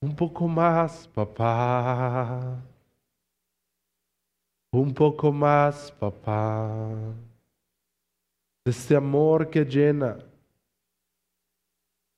Un 0.00 0.14
poco 0.14 0.48
más, 0.48 1.08
papá. 1.08 2.62
Un 4.72 4.94
poco 4.94 5.32
más, 5.32 5.92
papá 5.92 7.14
de 8.68 8.72
este 8.72 8.94
amor 8.94 9.48
que 9.48 9.64
llena, 9.64 10.18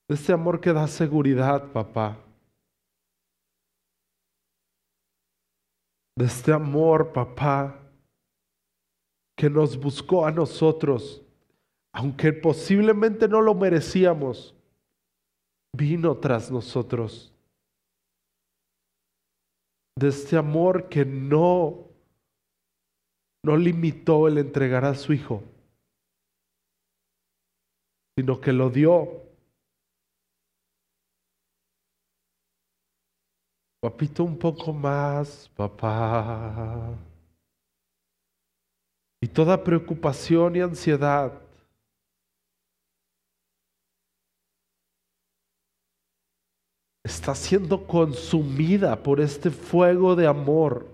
de 0.09 0.15
este 0.17 0.33
amor 0.33 0.61
que 0.61 0.73
da 0.73 0.89
seguridad, 0.89 1.71
papá. 1.73 2.19
De 6.17 6.27
este 6.27 6.53
amor, 6.53 7.13
papá, 7.13 7.81
que 9.37 9.49
nos 9.49 9.79
buscó 9.79 10.27
a 10.27 10.31
nosotros, 10.31 11.23
aunque 11.93 12.33
posiblemente 12.33 13.27
no 13.29 13.41
lo 13.41 13.55
merecíamos, 13.55 14.55
vino 15.77 16.17
tras 16.19 16.51
nosotros. 16.51 17.33
De 19.99 20.09
este 20.09 20.37
amor 20.37 20.89
que 20.89 21.05
no, 21.05 21.89
no 23.45 23.57
limitó 23.57 24.29
el 24.29 24.39
entregar 24.39 24.85
a 24.85 24.95
su 24.95 25.13
Hijo 25.13 25.43
sino 28.21 28.39
que 28.39 28.53
lo 28.53 28.69
dio. 28.69 29.30
Papito, 33.81 34.25
un 34.25 34.39
poco 34.39 34.75
más, 34.75 35.49
papá. 35.57 36.95
Y 39.23 39.27
toda 39.27 39.65
preocupación 39.65 40.57
y 40.57 40.61
ansiedad 40.61 41.33
está 47.03 47.35
siendo 47.35 47.87
consumida 47.87 49.03
por 49.03 49.19
este 49.19 49.51
fuego 49.51 50.15
de 50.15 50.27
amor. 50.27 50.87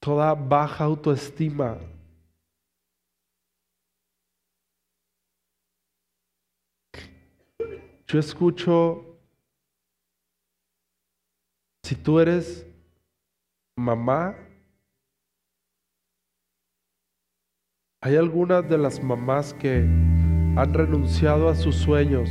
Toda 0.00 0.34
baja 0.34 0.84
autoestima 0.84 1.78
Yo 8.08 8.20
escucho, 8.20 9.18
si 11.82 11.96
tú 11.96 12.20
eres 12.20 12.64
mamá, 13.76 14.36
hay 18.00 18.14
algunas 18.14 18.68
de 18.68 18.78
las 18.78 19.02
mamás 19.02 19.52
que 19.54 19.78
han 19.78 20.72
renunciado 20.72 21.48
a 21.48 21.56
sus 21.56 21.74
sueños. 21.74 22.30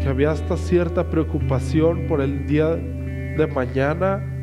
Que 0.00 0.08
había 0.08 0.30
hasta 0.30 0.56
cierta 0.56 1.10
preocupación 1.10 2.06
por 2.06 2.20
el 2.20 2.46
día 2.46 2.68
de 2.68 3.48
mañana 3.52 4.39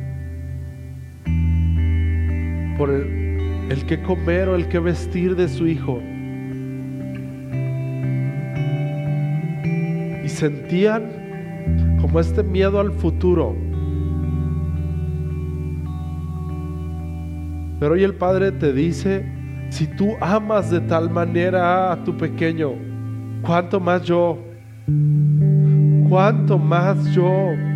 por 2.78 2.90
el, 2.90 3.84
que 3.86 4.00
comer 4.00 4.48
o 4.48 4.54
el 4.54 4.68
que 4.68 4.78
vestir 4.78 5.34
de 5.34 5.48
su 5.48 5.66
hijo. 5.66 6.00
Y 10.24 10.28
sentían 10.28 11.98
como 12.00 12.20
este 12.20 12.44
miedo 12.44 12.78
al 12.78 12.92
futuro. 12.92 13.56
Pero 17.80 17.94
hoy 17.94 18.04
el 18.04 18.14
Padre 18.14 18.52
te 18.52 18.72
dice, 18.72 19.26
si 19.70 19.86
tú 19.86 20.12
amas 20.20 20.70
de 20.70 20.80
tal 20.80 21.10
manera 21.10 21.92
a 21.92 22.04
tu 22.04 22.16
pequeño, 22.16 22.72
¿cuánto 23.42 23.80
más 23.80 24.02
yo? 24.04 24.38
¿Cuánto 26.08 26.58
más 26.58 27.04
yo? 27.12 27.67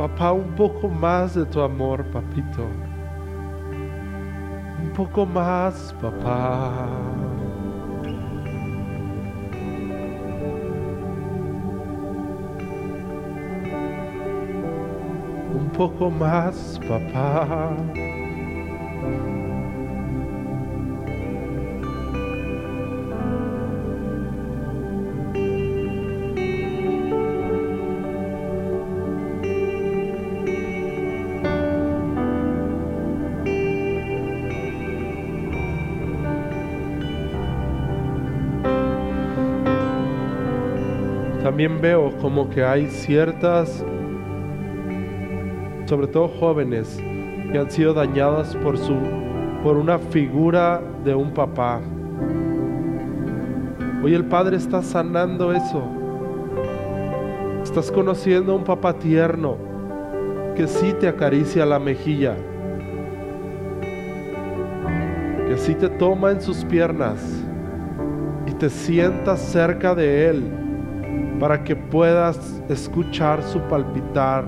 Papá, 0.00 0.32
un 0.32 0.54
poco 0.54 0.88
más 0.88 1.34
de 1.34 1.44
tu 1.44 1.60
amor, 1.60 2.02
papito. 2.06 2.64
Un 4.82 4.90
poco 4.96 5.26
más, 5.26 5.94
papá. 6.00 6.88
Un 15.54 15.68
poco 15.76 16.10
más, 16.10 16.80
papá. 16.88 17.76
También 41.60 41.82
veo 41.82 42.10
como 42.22 42.48
que 42.48 42.64
hay 42.64 42.86
ciertas, 42.86 43.84
sobre 45.84 46.06
todo 46.06 46.26
jóvenes, 46.26 46.98
que 47.52 47.58
han 47.58 47.70
sido 47.70 47.92
dañadas 47.92 48.56
por 48.56 48.78
su 48.78 48.94
por 49.62 49.76
una 49.76 49.98
figura 49.98 50.80
de 51.04 51.14
un 51.14 51.34
papá. 51.34 51.82
Hoy 54.02 54.14
el 54.14 54.24
Padre 54.24 54.56
está 54.56 54.80
sanando 54.80 55.52
eso. 55.52 55.82
Estás 57.62 57.92
conociendo 57.92 58.52
a 58.52 58.56
un 58.56 58.64
papá 58.64 58.94
tierno, 58.94 59.58
que 60.56 60.66
sí 60.66 60.94
te 60.98 61.08
acaricia 61.08 61.66
la 61.66 61.78
mejilla, 61.78 62.36
que 65.46 65.58
sí 65.58 65.74
te 65.74 65.90
toma 65.90 66.30
en 66.30 66.40
sus 66.40 66.64
piernas 66.64 67.22
y 68.46 68.52
te 68.52 68.70
sientas 68.70 69.40
cerca 69.40 69.94
de 69.94 70.30
Él 70.30 70.69
para 71.40 71.64
que 71.64 71.74
puedas 71.74 72.62
escuchar 72.68 73.42
su 73.42 73.58
palpitar, 73.60 74.44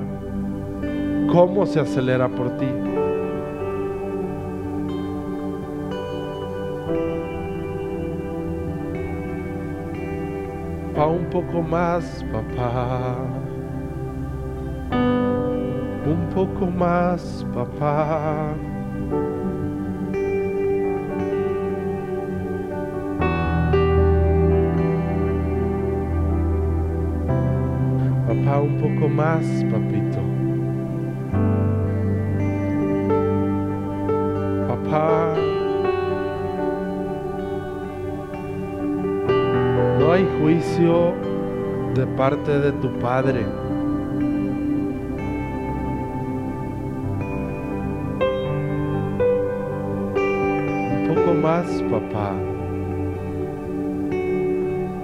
cómo 1.33 1.65
se 1.65 1.81
acelera 1.81 2.29
por 2.29 2.55
ti. 2.59 2.69
Pa 10.95 11.07
un 11.07 11.25
poco 11.31 11.63
más, 11.63 12.23
papá. 12.31 13.17
Un 16.05 16.29
poco 16.35 16.67
más, 16.67 17.47
papá. 17.55 18.55
Un 28.61 28.77
poco 28.77 29.09
más, 29.09 29.43
papito. 29.71 30.19
Papá. 34.69 35.35
No 39.99 40.13
hay 40.13 40.29
juicio 40.41 41.15
de 41.95 42.07
parte 42.17 42.59
de 42.59 42.73
tu 42.73 42.91
Padre. 42.99 43.62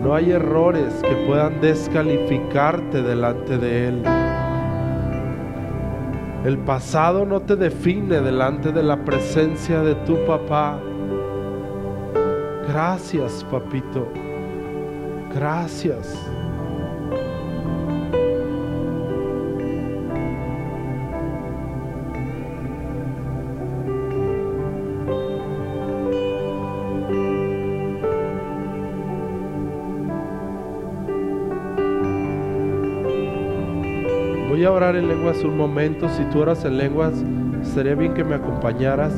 No 0.09 0.15
hay 0.15 0.31
errores 0.31 1.03
que 1.03 1.15
puedan 1.27 1.61
descalificarte 1.61 3.03
delante 3.03 3.59
de 3.59 3.89
Él. 3.89 4.03
El 6.47 6.57
pasado 6.61 7.27
no 7.27 7.43
te 7.43 7.57
define 7.57 8.23
delante 8.23 8.73
de 8.73 8.83
la 8.83 9.05
presencia 9.05 9.83
de 9.83 9.95
tu 10.07 10.17
papá. 10.25 10.81
Gracias, 12.67 13.45
papito. 13.51 14.09
Gracias. 15.35 16.38
Orar 34.71 34.97
en 34.97 35.09
lenguas 35.09 35.43
un 35.45 35.57
momento. 35.57 36.09
Si 36.09 36.25
tú 36.25 36.41
oras 36.41 36.65
en 36.65 36.77
lenguas, 36.79 37.13
sería 37.63 37.95
bien 37.95 38.15
que 38.15 38.25
me 38.25 38.35
acompañaras. 38.35 39.13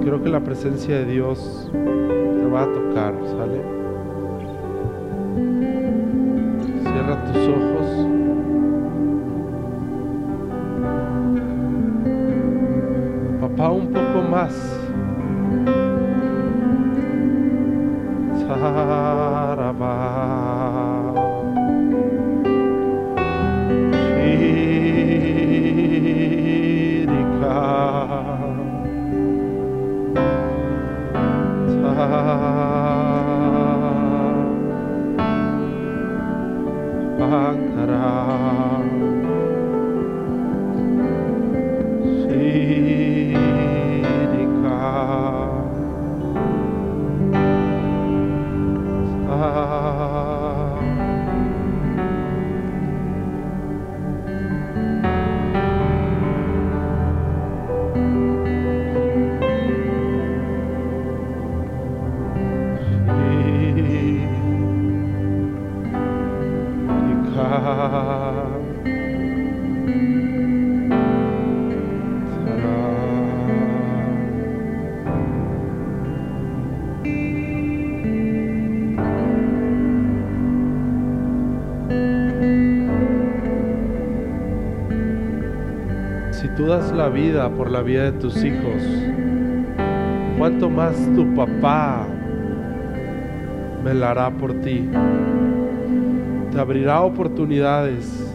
Creo 0.00 0.22
que 0.22 0.28
la 0.28 0.40
presencia 0.40 0.96
de 0.96 1.04
Dios 1.04 1.70
te 1.72 2.46
va 2.46 2.62
a 2.62 2.66
tocar, 2.66 3.14
¿sale? 3.24 3.62
Cierra 6.82 7.24
tus 7.24 7.36
ojos. 7.48 8.06
Papá, 13.40 13.70
un 13.70 13.88
poco 13.92 14.22
más. 14.30 14.78
Bhagavad 37.18 38.31
la 86.90 87.08
vida 87.08 87.48
por 87.50 87.70
la 87.70 87.82
vida 87.82 88.04
de 88.04 88.12
tus 88.12 88.42
hijos, 88.42 88.82
¿cuánto 90.36 90.68
más 90.68 90.96
tu 91.14 91.32
papá 91.34 92.06
velará 93.84 94.30
por 94.30 94.54
ti? 94.60 94.88
Te 96.50 96.60
abrirá 96.60 97.00
oportunidades. 97.02 98.34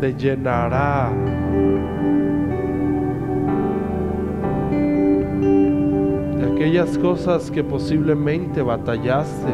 Te 0.00 0.14
llenará. 0.14 1.10
De 6.38 6.52
aquellas 6.54 6.96
cosas 6.98 7.50
que 7.50 7.62
posiblemente 7.62 8.62
batallaste. 8.62 9.52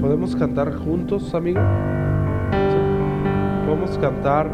¿Podemos 0.00 0.36
cantar 0.36 0.72
juntos, 0.74 1.34
amigo? 1.34 1.60
Podemos 3.66 3.98
cantar 3.98 4.48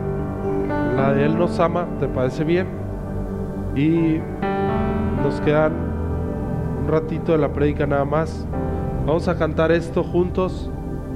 la 0.97 1.13
de 1.13 1.27
Él 1.27 1.37
nos 1.37 1.61
ama, 1.61 1.87
¿te 2.01 2.09
parece 2.09 2.45
bien? 2.45 2.67
Y 3.77 4.21
nos 5.23 5.41
quedan 5.43 5.73
un 6.83 6.89
ratito 6.89 7.33
de 7.33 7.39
la 7.39 7.53
prédica 7.53 7.87
nada 7.87 8.07
más. 8.07 8.47
Vamos 9.07 9.29
a 9.29 9.37
cantar 9.37 9.71
esto 9.71 10.03
juntos. 10.03 10.71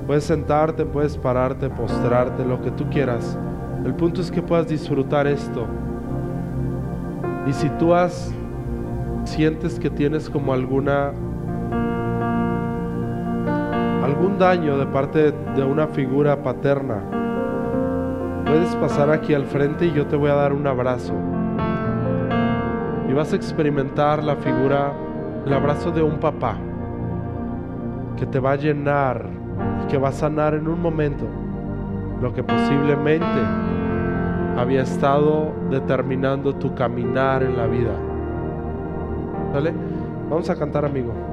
Puedes 0.06 0.24
sentarte, 0.24 0.84
puedes 0.84 1.16
pararte, 1.16 1.70
postrarte, 1.70 2.44
lo 2.44 2.60
que 2.60 2.70
tú 2.70 2.84
quieras. 2.90 3.38
El 3.84 3.94
punto 3.94 4.20
es 4.20 4.30
que 4.30 4.42
puedas 4.42 4.68
disfrutar 4.68 5.26
esto. 5.26 5.66
Y 7.46 7.52
si 7.54 7.70
tú 7.70 7.94
has 7.94 8.34
sientes 9.24 9.78
que 9.78 9.88
tienes 9.88 10.28
como 10.28 10.52
alguna 10.52 11.12
algún 14.18 14.36
daño 14.36 14.76
de 14.76 14.86
parte 14.86 15.30
de 15.30 15.62
una 15.62 15.86
figura 15.86 16.42
paterna, 16.42 17.04
puedes 18.44 18.74
pasar 18.74 19.10
aquí 19.10 19.32
al 19.32 19.44
frente 19.44 19.86
y 19.86 19.92
yo 19.92 20.06
te 20.06 20.16
voy 20.16 20.28
a 20.28 20.34
dar 20.34 20.52
un 20.52 20.66
abrazo. 20.66 21.14
Y 23.08 23.12
vas 23.12 23.32
a 23.32 23.36
experimentar 23.36 24.24
la 24.24 24.34
figura, 24.34 24.92
el 25.46 25.52
abrazo 25.52 25.92
de 25.92 26.02
un 26.02 26.18
papá 26.18 26.56
que 28.16 28.26
te 28.26 28.40
va 28.40 28.52
a 28.52 28.56
llenar 28.56 29.24
y 29.84 29.86
que 29.86 29.98
va 29.98 30.08
a 30.08 30.12
sanar 30.12 30.54
en 30.54 30.66
un 30.66 30.82
momento 30.82 31.24
lo 32.20 32.34
que 32.34 32.42
posiblemente 32.42 33.40
había 34.56 34.82
estado 34.82 35.52
determinando 35.70 36.56
tu 36.56 36.74
caminar 36.74 37.44
en 37.44 37.56
la 37.56 37.68
vida. 37.68 37.92
¿Vale? 39.54 39.72
Vamos 40.28 40.50
a 40.50 40.56
cantar, 40.56 40.84
amigo. 40.84 41.27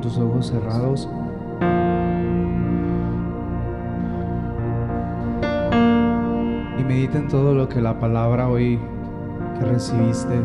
Con 0.00 0.08
tus 0.08 0.18
ojos 0.18 0.46
cerrados. 0.46 1.08
Y 6.78 6.84
medita 6.84 7.18
en 7.18 7.28
todo 7.28 7.54
lo 7.54 7.68
que 7.68 7.80
la 7.80 7.98
palabra 7.98 8.48
hoy 8.48 8.78
que 9.58 9.64
recibiste 9.66 10.40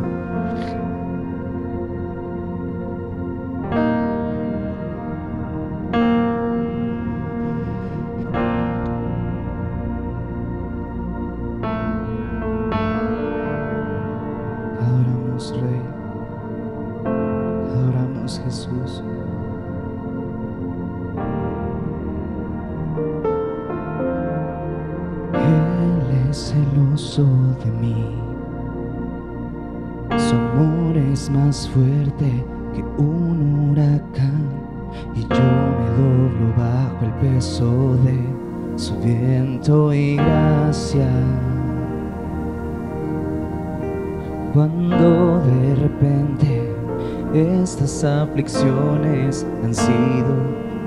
aflicciones 48.35 49.47
han 49.63 49.73
sido 49.73 50.35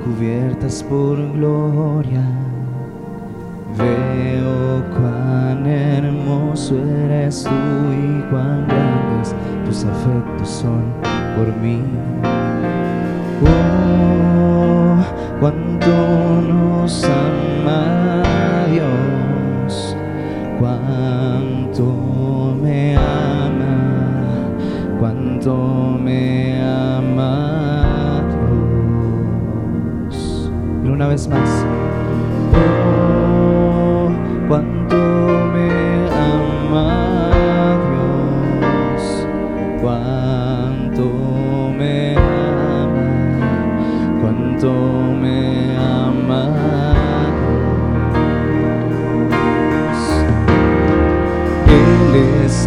cubiertas 0.05 0.83
por 0.83 1.17
gloria. 1.33 2.23
Veo 3.79 4.85
cuán 4.91 5.67
hermoso 5.67 6.75
eres 7.07 7.45
tú 7.45 7.51
y 7.51 8.31
cuán 8.31 8.69
grandes 8.69 9.35
tus 9.65 9.85
afectos 9.85 10.47
son 10.47 10.93
por 11.37 11.57
mí. 11.63 11.81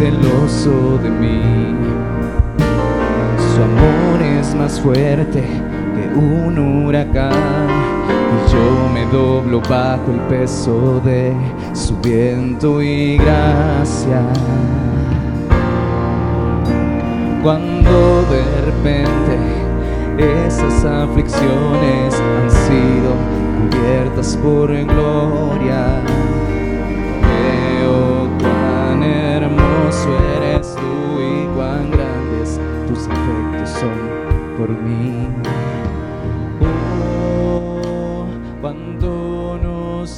Celoso 0.02 0.98
de 0.98 1.10
mí, 1.10 1.40
su 3.54 3.62
amor 3.62 4.22
es 4.22 4.54
más 4.54 4.80
fuerte 4.80 5.42
que 5.42 6.18
un 6.18 6.58
huracán 6.58 7.71
y 8.32 8.52
yo 8.52 8.88
me 8.92 9.04
doblo 9.06 9.60
bajo 9.60 10.10
el 10.10 10.20
peso 10.28 11.00
de 11.04 11.34
su 11.74 11.96
viento 11.98 12.80
y 12.80 13.16
gracia. 13.18 14.22
Cuando 17.42 18.24
de 18.30 18.60
repente 18.66 19.38
esas 20.46 20.84
aflicciones 20.84 22.14
han 22.14 22.50
sido 22.50 23.12
cubiertas 23.58 24.36
por 24.36 24.68
gloria, 24.68 26.00
veo 27.20 28.28
cuán 28.38 29.02
hermoso 29.02 30.08
eres 30.36 30.74
tú 30.74 31.20
y 31.20 31.46
cuán 31.56 31.90
grandes 31.90 32.60
tus 32.86 33.08
afectos 33.08 33.70
son 33.70 34.56
por 34.56 34.70
mí. 34.70 35.26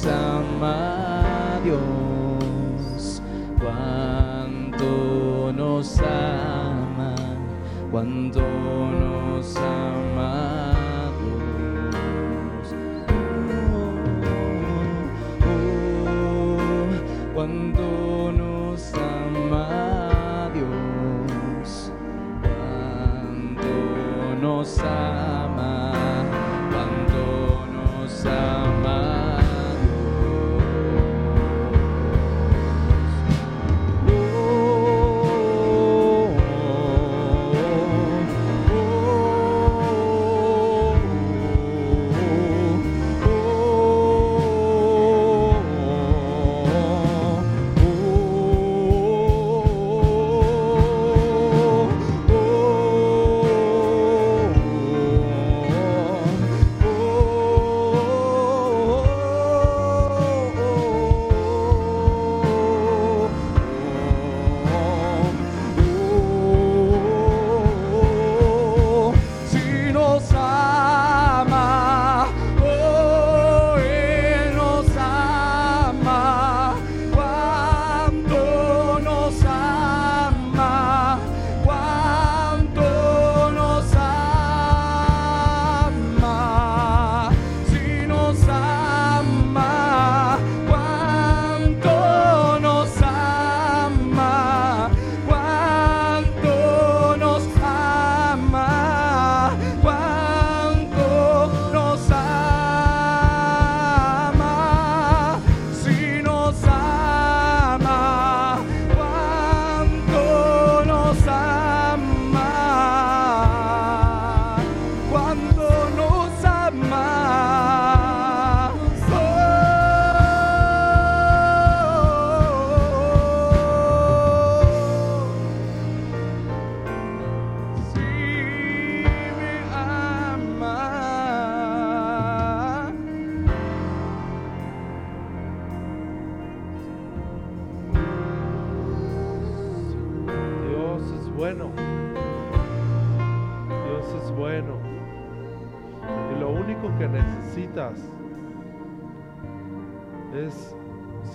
Ama 0.07 1.59
Dios, 1.63 3.21
cuánto 3.59 5.51
nos 5.55 5.99
ama, 5.99 7.15
cuánto 7.91 8.41
nos 8.41 9.55
ama 9.57 10.04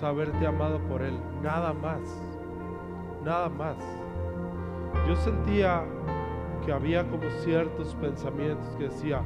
saberte 0.00 0.46
amado 0.46 0.78
por 0.88 1.02
Él, 1.02 1.14
nada 1.42 1.74
más, 1.74 2.00
nada 3.22 3.50
más. 3.50 3.76
Yo 5.06 5.14
sentía 5.16 5.84
que 6.64 6.72
había 6.72 7.06
como 7.08 7.28
ciertos 7.42 7.94
pensamientos 7.96 8.66
que 8.76 8.84
decía, 8.84 9.22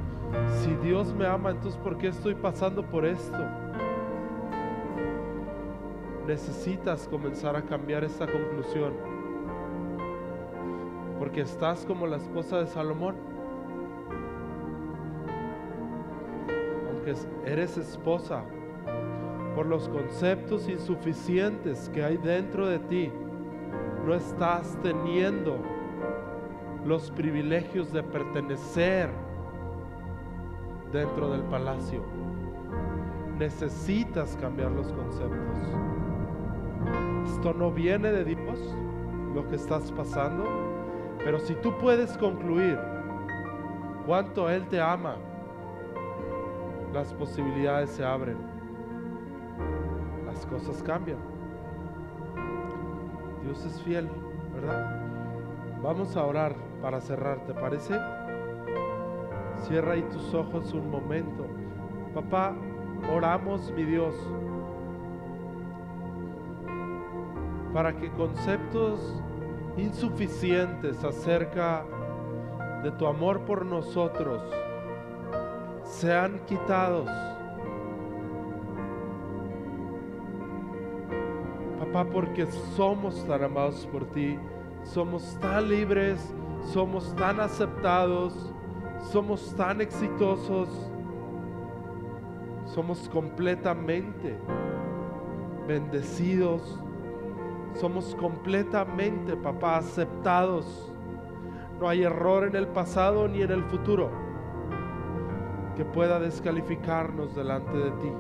si 0.63 0.75
Dios 0.87 1.15
me 1.15 1.27
ama, 1.27 1.53
entonces 1.53 1.79
¿por 1.81 1.97
qué 1.97 2.09
estoy 2.09 2.35
pasando 2.35 2.83
por 2.83 3.05
esto? 3.07 3.39
Necesitas 6.27 7.07
comenzar 7.07 7.55
a 7.55 7.63
cambiar 7.63 8.03
esta 8.03 8.27
conclusión, 8.27 8.95
porque 11.21 11.43
estás 11.43 11.87
como 11.87 12.09
la 12.09 12.17
esposa 12.17 12.59
de 12.59 12.67
Salomón. 12.67 13.15
Aunque 16.91 17.15
eres 17.45 17.77
esposa, 17.77 18.43
por 19.55 19.67
los 19.67 19.89
conceptos 19.89 20.69
insuficientes 20.69 21.89
que 21.91 22.03
hay 22.03 22.17
dentro 22.17 22.67
de 22.67 22.79
ti, 22.81 23.13
no 24.05 24.15
estás 24.15 24.77
teniendo 24.83 25.59
los 26.85 27.11
privilegios 27.13 27.93
de 27.93 28.03
pertenecer 28.03 29.11
dentro 30.93 31.31
del 31.31 31.43
palacio. 31.43 32.03
Necesitas 33.39 34.37
cambiar 34.41 34.71
los 34.73 34.93
conceptos. 34.93 35.59
Esto 37.31 37.55
no 37.55 37.71
viene 37.71 38.13
de 38.13 38.25
Dios, 38.25 38.77
lo 39.35 39.49
que 39.49 39.57
estás 39.57 39.91
pasando, 39.93 40.45
pero 41.25 41.39
si 41.41 41.55
tú 41.57 41.77
puedes 41.79 42.17
concluir 42.19 42.79
cuánto 44.07 44.51
Él 44.51 44.67
te 44.69 44.81
ama, 44.81 45.17
las 46.93 47.13
posibilidades 47.15 47.91
se 47.91 48.05
abren, 48.05 48.54
las 50.35 50.47
cosas 50.47 50.83
cambian. 50.83 51.19
Dios 53.45 53.65
es 53.65 53.81
fiel, 53.83 54.09
¿verdad? 54.55 55.01
Vamos 55.83 56.17
a 56.17 56.25
orar 56.25 56.57
para 56.83 57.01
cerrar, 57.01 57.39
¿te 57.47 57.55
parece? 57.55 57.99
Cierra 59.63 59.93
ahí 59.93 60.03
tus 60.03 60.35
ojos 60.35 60.73
un 60.73 60.91
momento. 60.91 61.47
Papá, 62.15 62.55
oramos, 63.15 63.73
mi 63.73 63.85
Dios, 63.85 64.15
para 67.73 67.97
que 67.97 68.11
conceptos 68.13 69.23
insuficientes 69.77 71.03
acerca 71.05 71.85
de 72.83 72.91
tu 72.93 73.07
amor 73.07 73.41
por 73.43 73.65
nosotros 73.65 74.43
sean 75.85 76.41
quitados. 76.47 77.34
Papá, 81.95 82.11
porque 82.11 82.47
somos 82.75 83.25
tan 83.25 83.45
amados 83.45 83.87
por 83.87 84.05
ti, 84.07 84.37
somos 84.83 85.39
tan 85.39 85.69
libres, 85.69 86.35
somos 86.73 87.15
tan 87.15 87.39
aceptados, 87.39 88.53
somos 89.13 89.55
tan 89.55 89.81
exitosos, 89.81 90.69
somos 92.65 93.09
completamente 93.09 94.37
bendecidos, 95.69 96.83
somos 97.75 98.13
completamente, 98.17 99.37
papá, 99.37 99.77
aceptados. 99.77 100.93
No 101.79 101.89
hay 101.89 102.03
error 102.03 102.43
en 102.43 102.57
el 102.57 102.67
pasado 102.67 103.29
ni 103.29 103.41
en 103.41 103.53
el 103.53 103.63
futuro 103.63 104.11
que 105.77 105.85
pueda 105.85 106.19
descalificarnos 106.19 107.37
delante 107.37 107.77
de 107.79 107.91
ti. 107.93 108.13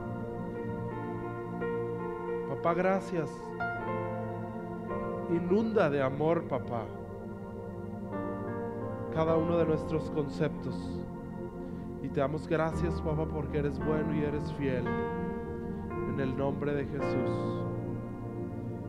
Papá, 2.51 2.72
gracias. 2.75 3.53
Inunda 5.31 5.89
de 5.89 6.03
amor, 6.03 6.45
papá, 6.45 6.85
cada 9.14 9.37
uno 9.37 9.57
de 9.57 9.64
nuestros 9.64 10.11
conceptos. 10.11 11.01
Y 12.03 12.09
te 12.09 12.20
damos 12.20 12.47
gracias, 12.47 13.01
papá, 13.01 13.27
porque 13.27 13.59
eres 13.59 13.79
bueno 13.79 14.14
y 14.14 14.25
eres 14.25 14.53
fiel. 14.55 14.85
En 16.09 16.20
el 16.20 16.37
nombre 16.37 16.75
de 16.75 16.85
Jesús. 16.85 17.64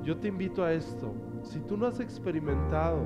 Yo 0.04 0.18
te 0.18 0.28
invito 0.28 0.64
a 0.64 0.74
esto. 0.74 1.14
Si 1.42 1.60
tú 1.62 1.78
no 1.78 1.88
has 1.88 2.00
experimentado 2.00 3.00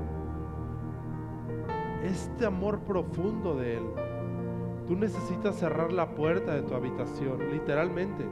este 2.02 2.44
amor 2.44 2.80
profundo 2.80 3.54
de 3.54 3.76
Él, 3.76 3.84
tú 4.86 4.96
necesitas 4.96 5.56
cerrar 5.56 5.92
la 5.92 6.14
puerta 6.14 6.54
de 6.54 6.62
tu 6.62 6.74
habitación, 6.74 7.50
literalmente. 7.52 8.26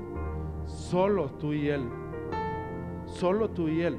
Solo 0.66 1.30
tú 1.32 1.52
y 1.52 1.68
Él. 1.68 1.88
Solo 3.06 3.50
tú 3.50 3.68
y 3.68 3.82
Él. 3.82 3.96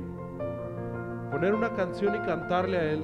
Poner 1.31 1.53
una 1.53 1.73
canción 1.73 2.15
y 2.15 2.19
cantarle 2.25 2.77
a 2.77 2.91
Él. 2.91 3.03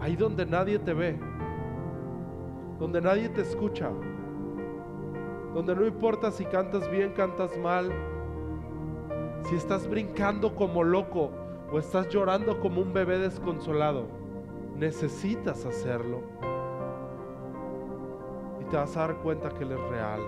Ahí 0.00 0.16
donde 0.16 0.46
nadie 0.46 0.78
te 0.78 0.94
ve. 0.94 1.18
Donde 2.78 3.02
nadie 3.02 3.28
te 3.28 3.42
escucha. 3.42 3.90
Donde 5.52 5.76
no 5.76 5.86
importa 5.86 6.30
si 6.30 6.46
cantas 6.46 6.90
bien, 6.90 7.12
cantas 7.12 7.56
mal. 7.58 7.92
Si 9.42 9.54
estás 9.56 9.86
brincando 9.86 10.54
como 10.54 10.82
loco 10.82 11.30
o 11.70 11.78
estás 11.78 12.08
llorando 12.08 12.60
como 12.60 12.80
un 12.80 12.94
bebé 12.94 13.18
desconsolado. 13.18 14.06
Necesitas 14.76 15.66
hacerlo. 15.66 16.22
Y 18.62 18.64
te 18.64 18.76
vas 18.76 18.96
a 18.96 19.00
dar 19.00 19.16
cuenta 19.16 19.50
que 19.50 19.64
Él 19.64 19.72
es 19.72 19.80
real. 19.90 20.20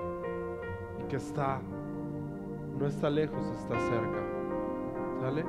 Y 1.02 1.08
que 1.08 1.16
está, 1.16 1.60
no 2.78 2.86
está 2.86 3.08
lejos, 3.08 3.46
está 3.58 3.78
cerca. 3.78 4.35
¿Sale? 5.20 5.44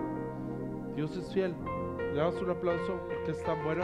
Dios 0.95 1.15
es 1.18 1.32
fiel. 1.34 1.55
Le 2.13 2.15
damos 2.15 2.41
un 2.41 2.49
aplauso 2.49 2.99
porque 3.07 3.32
es 3.32 3.43
tan 3.43 3.63
bueno. 3.63 3.84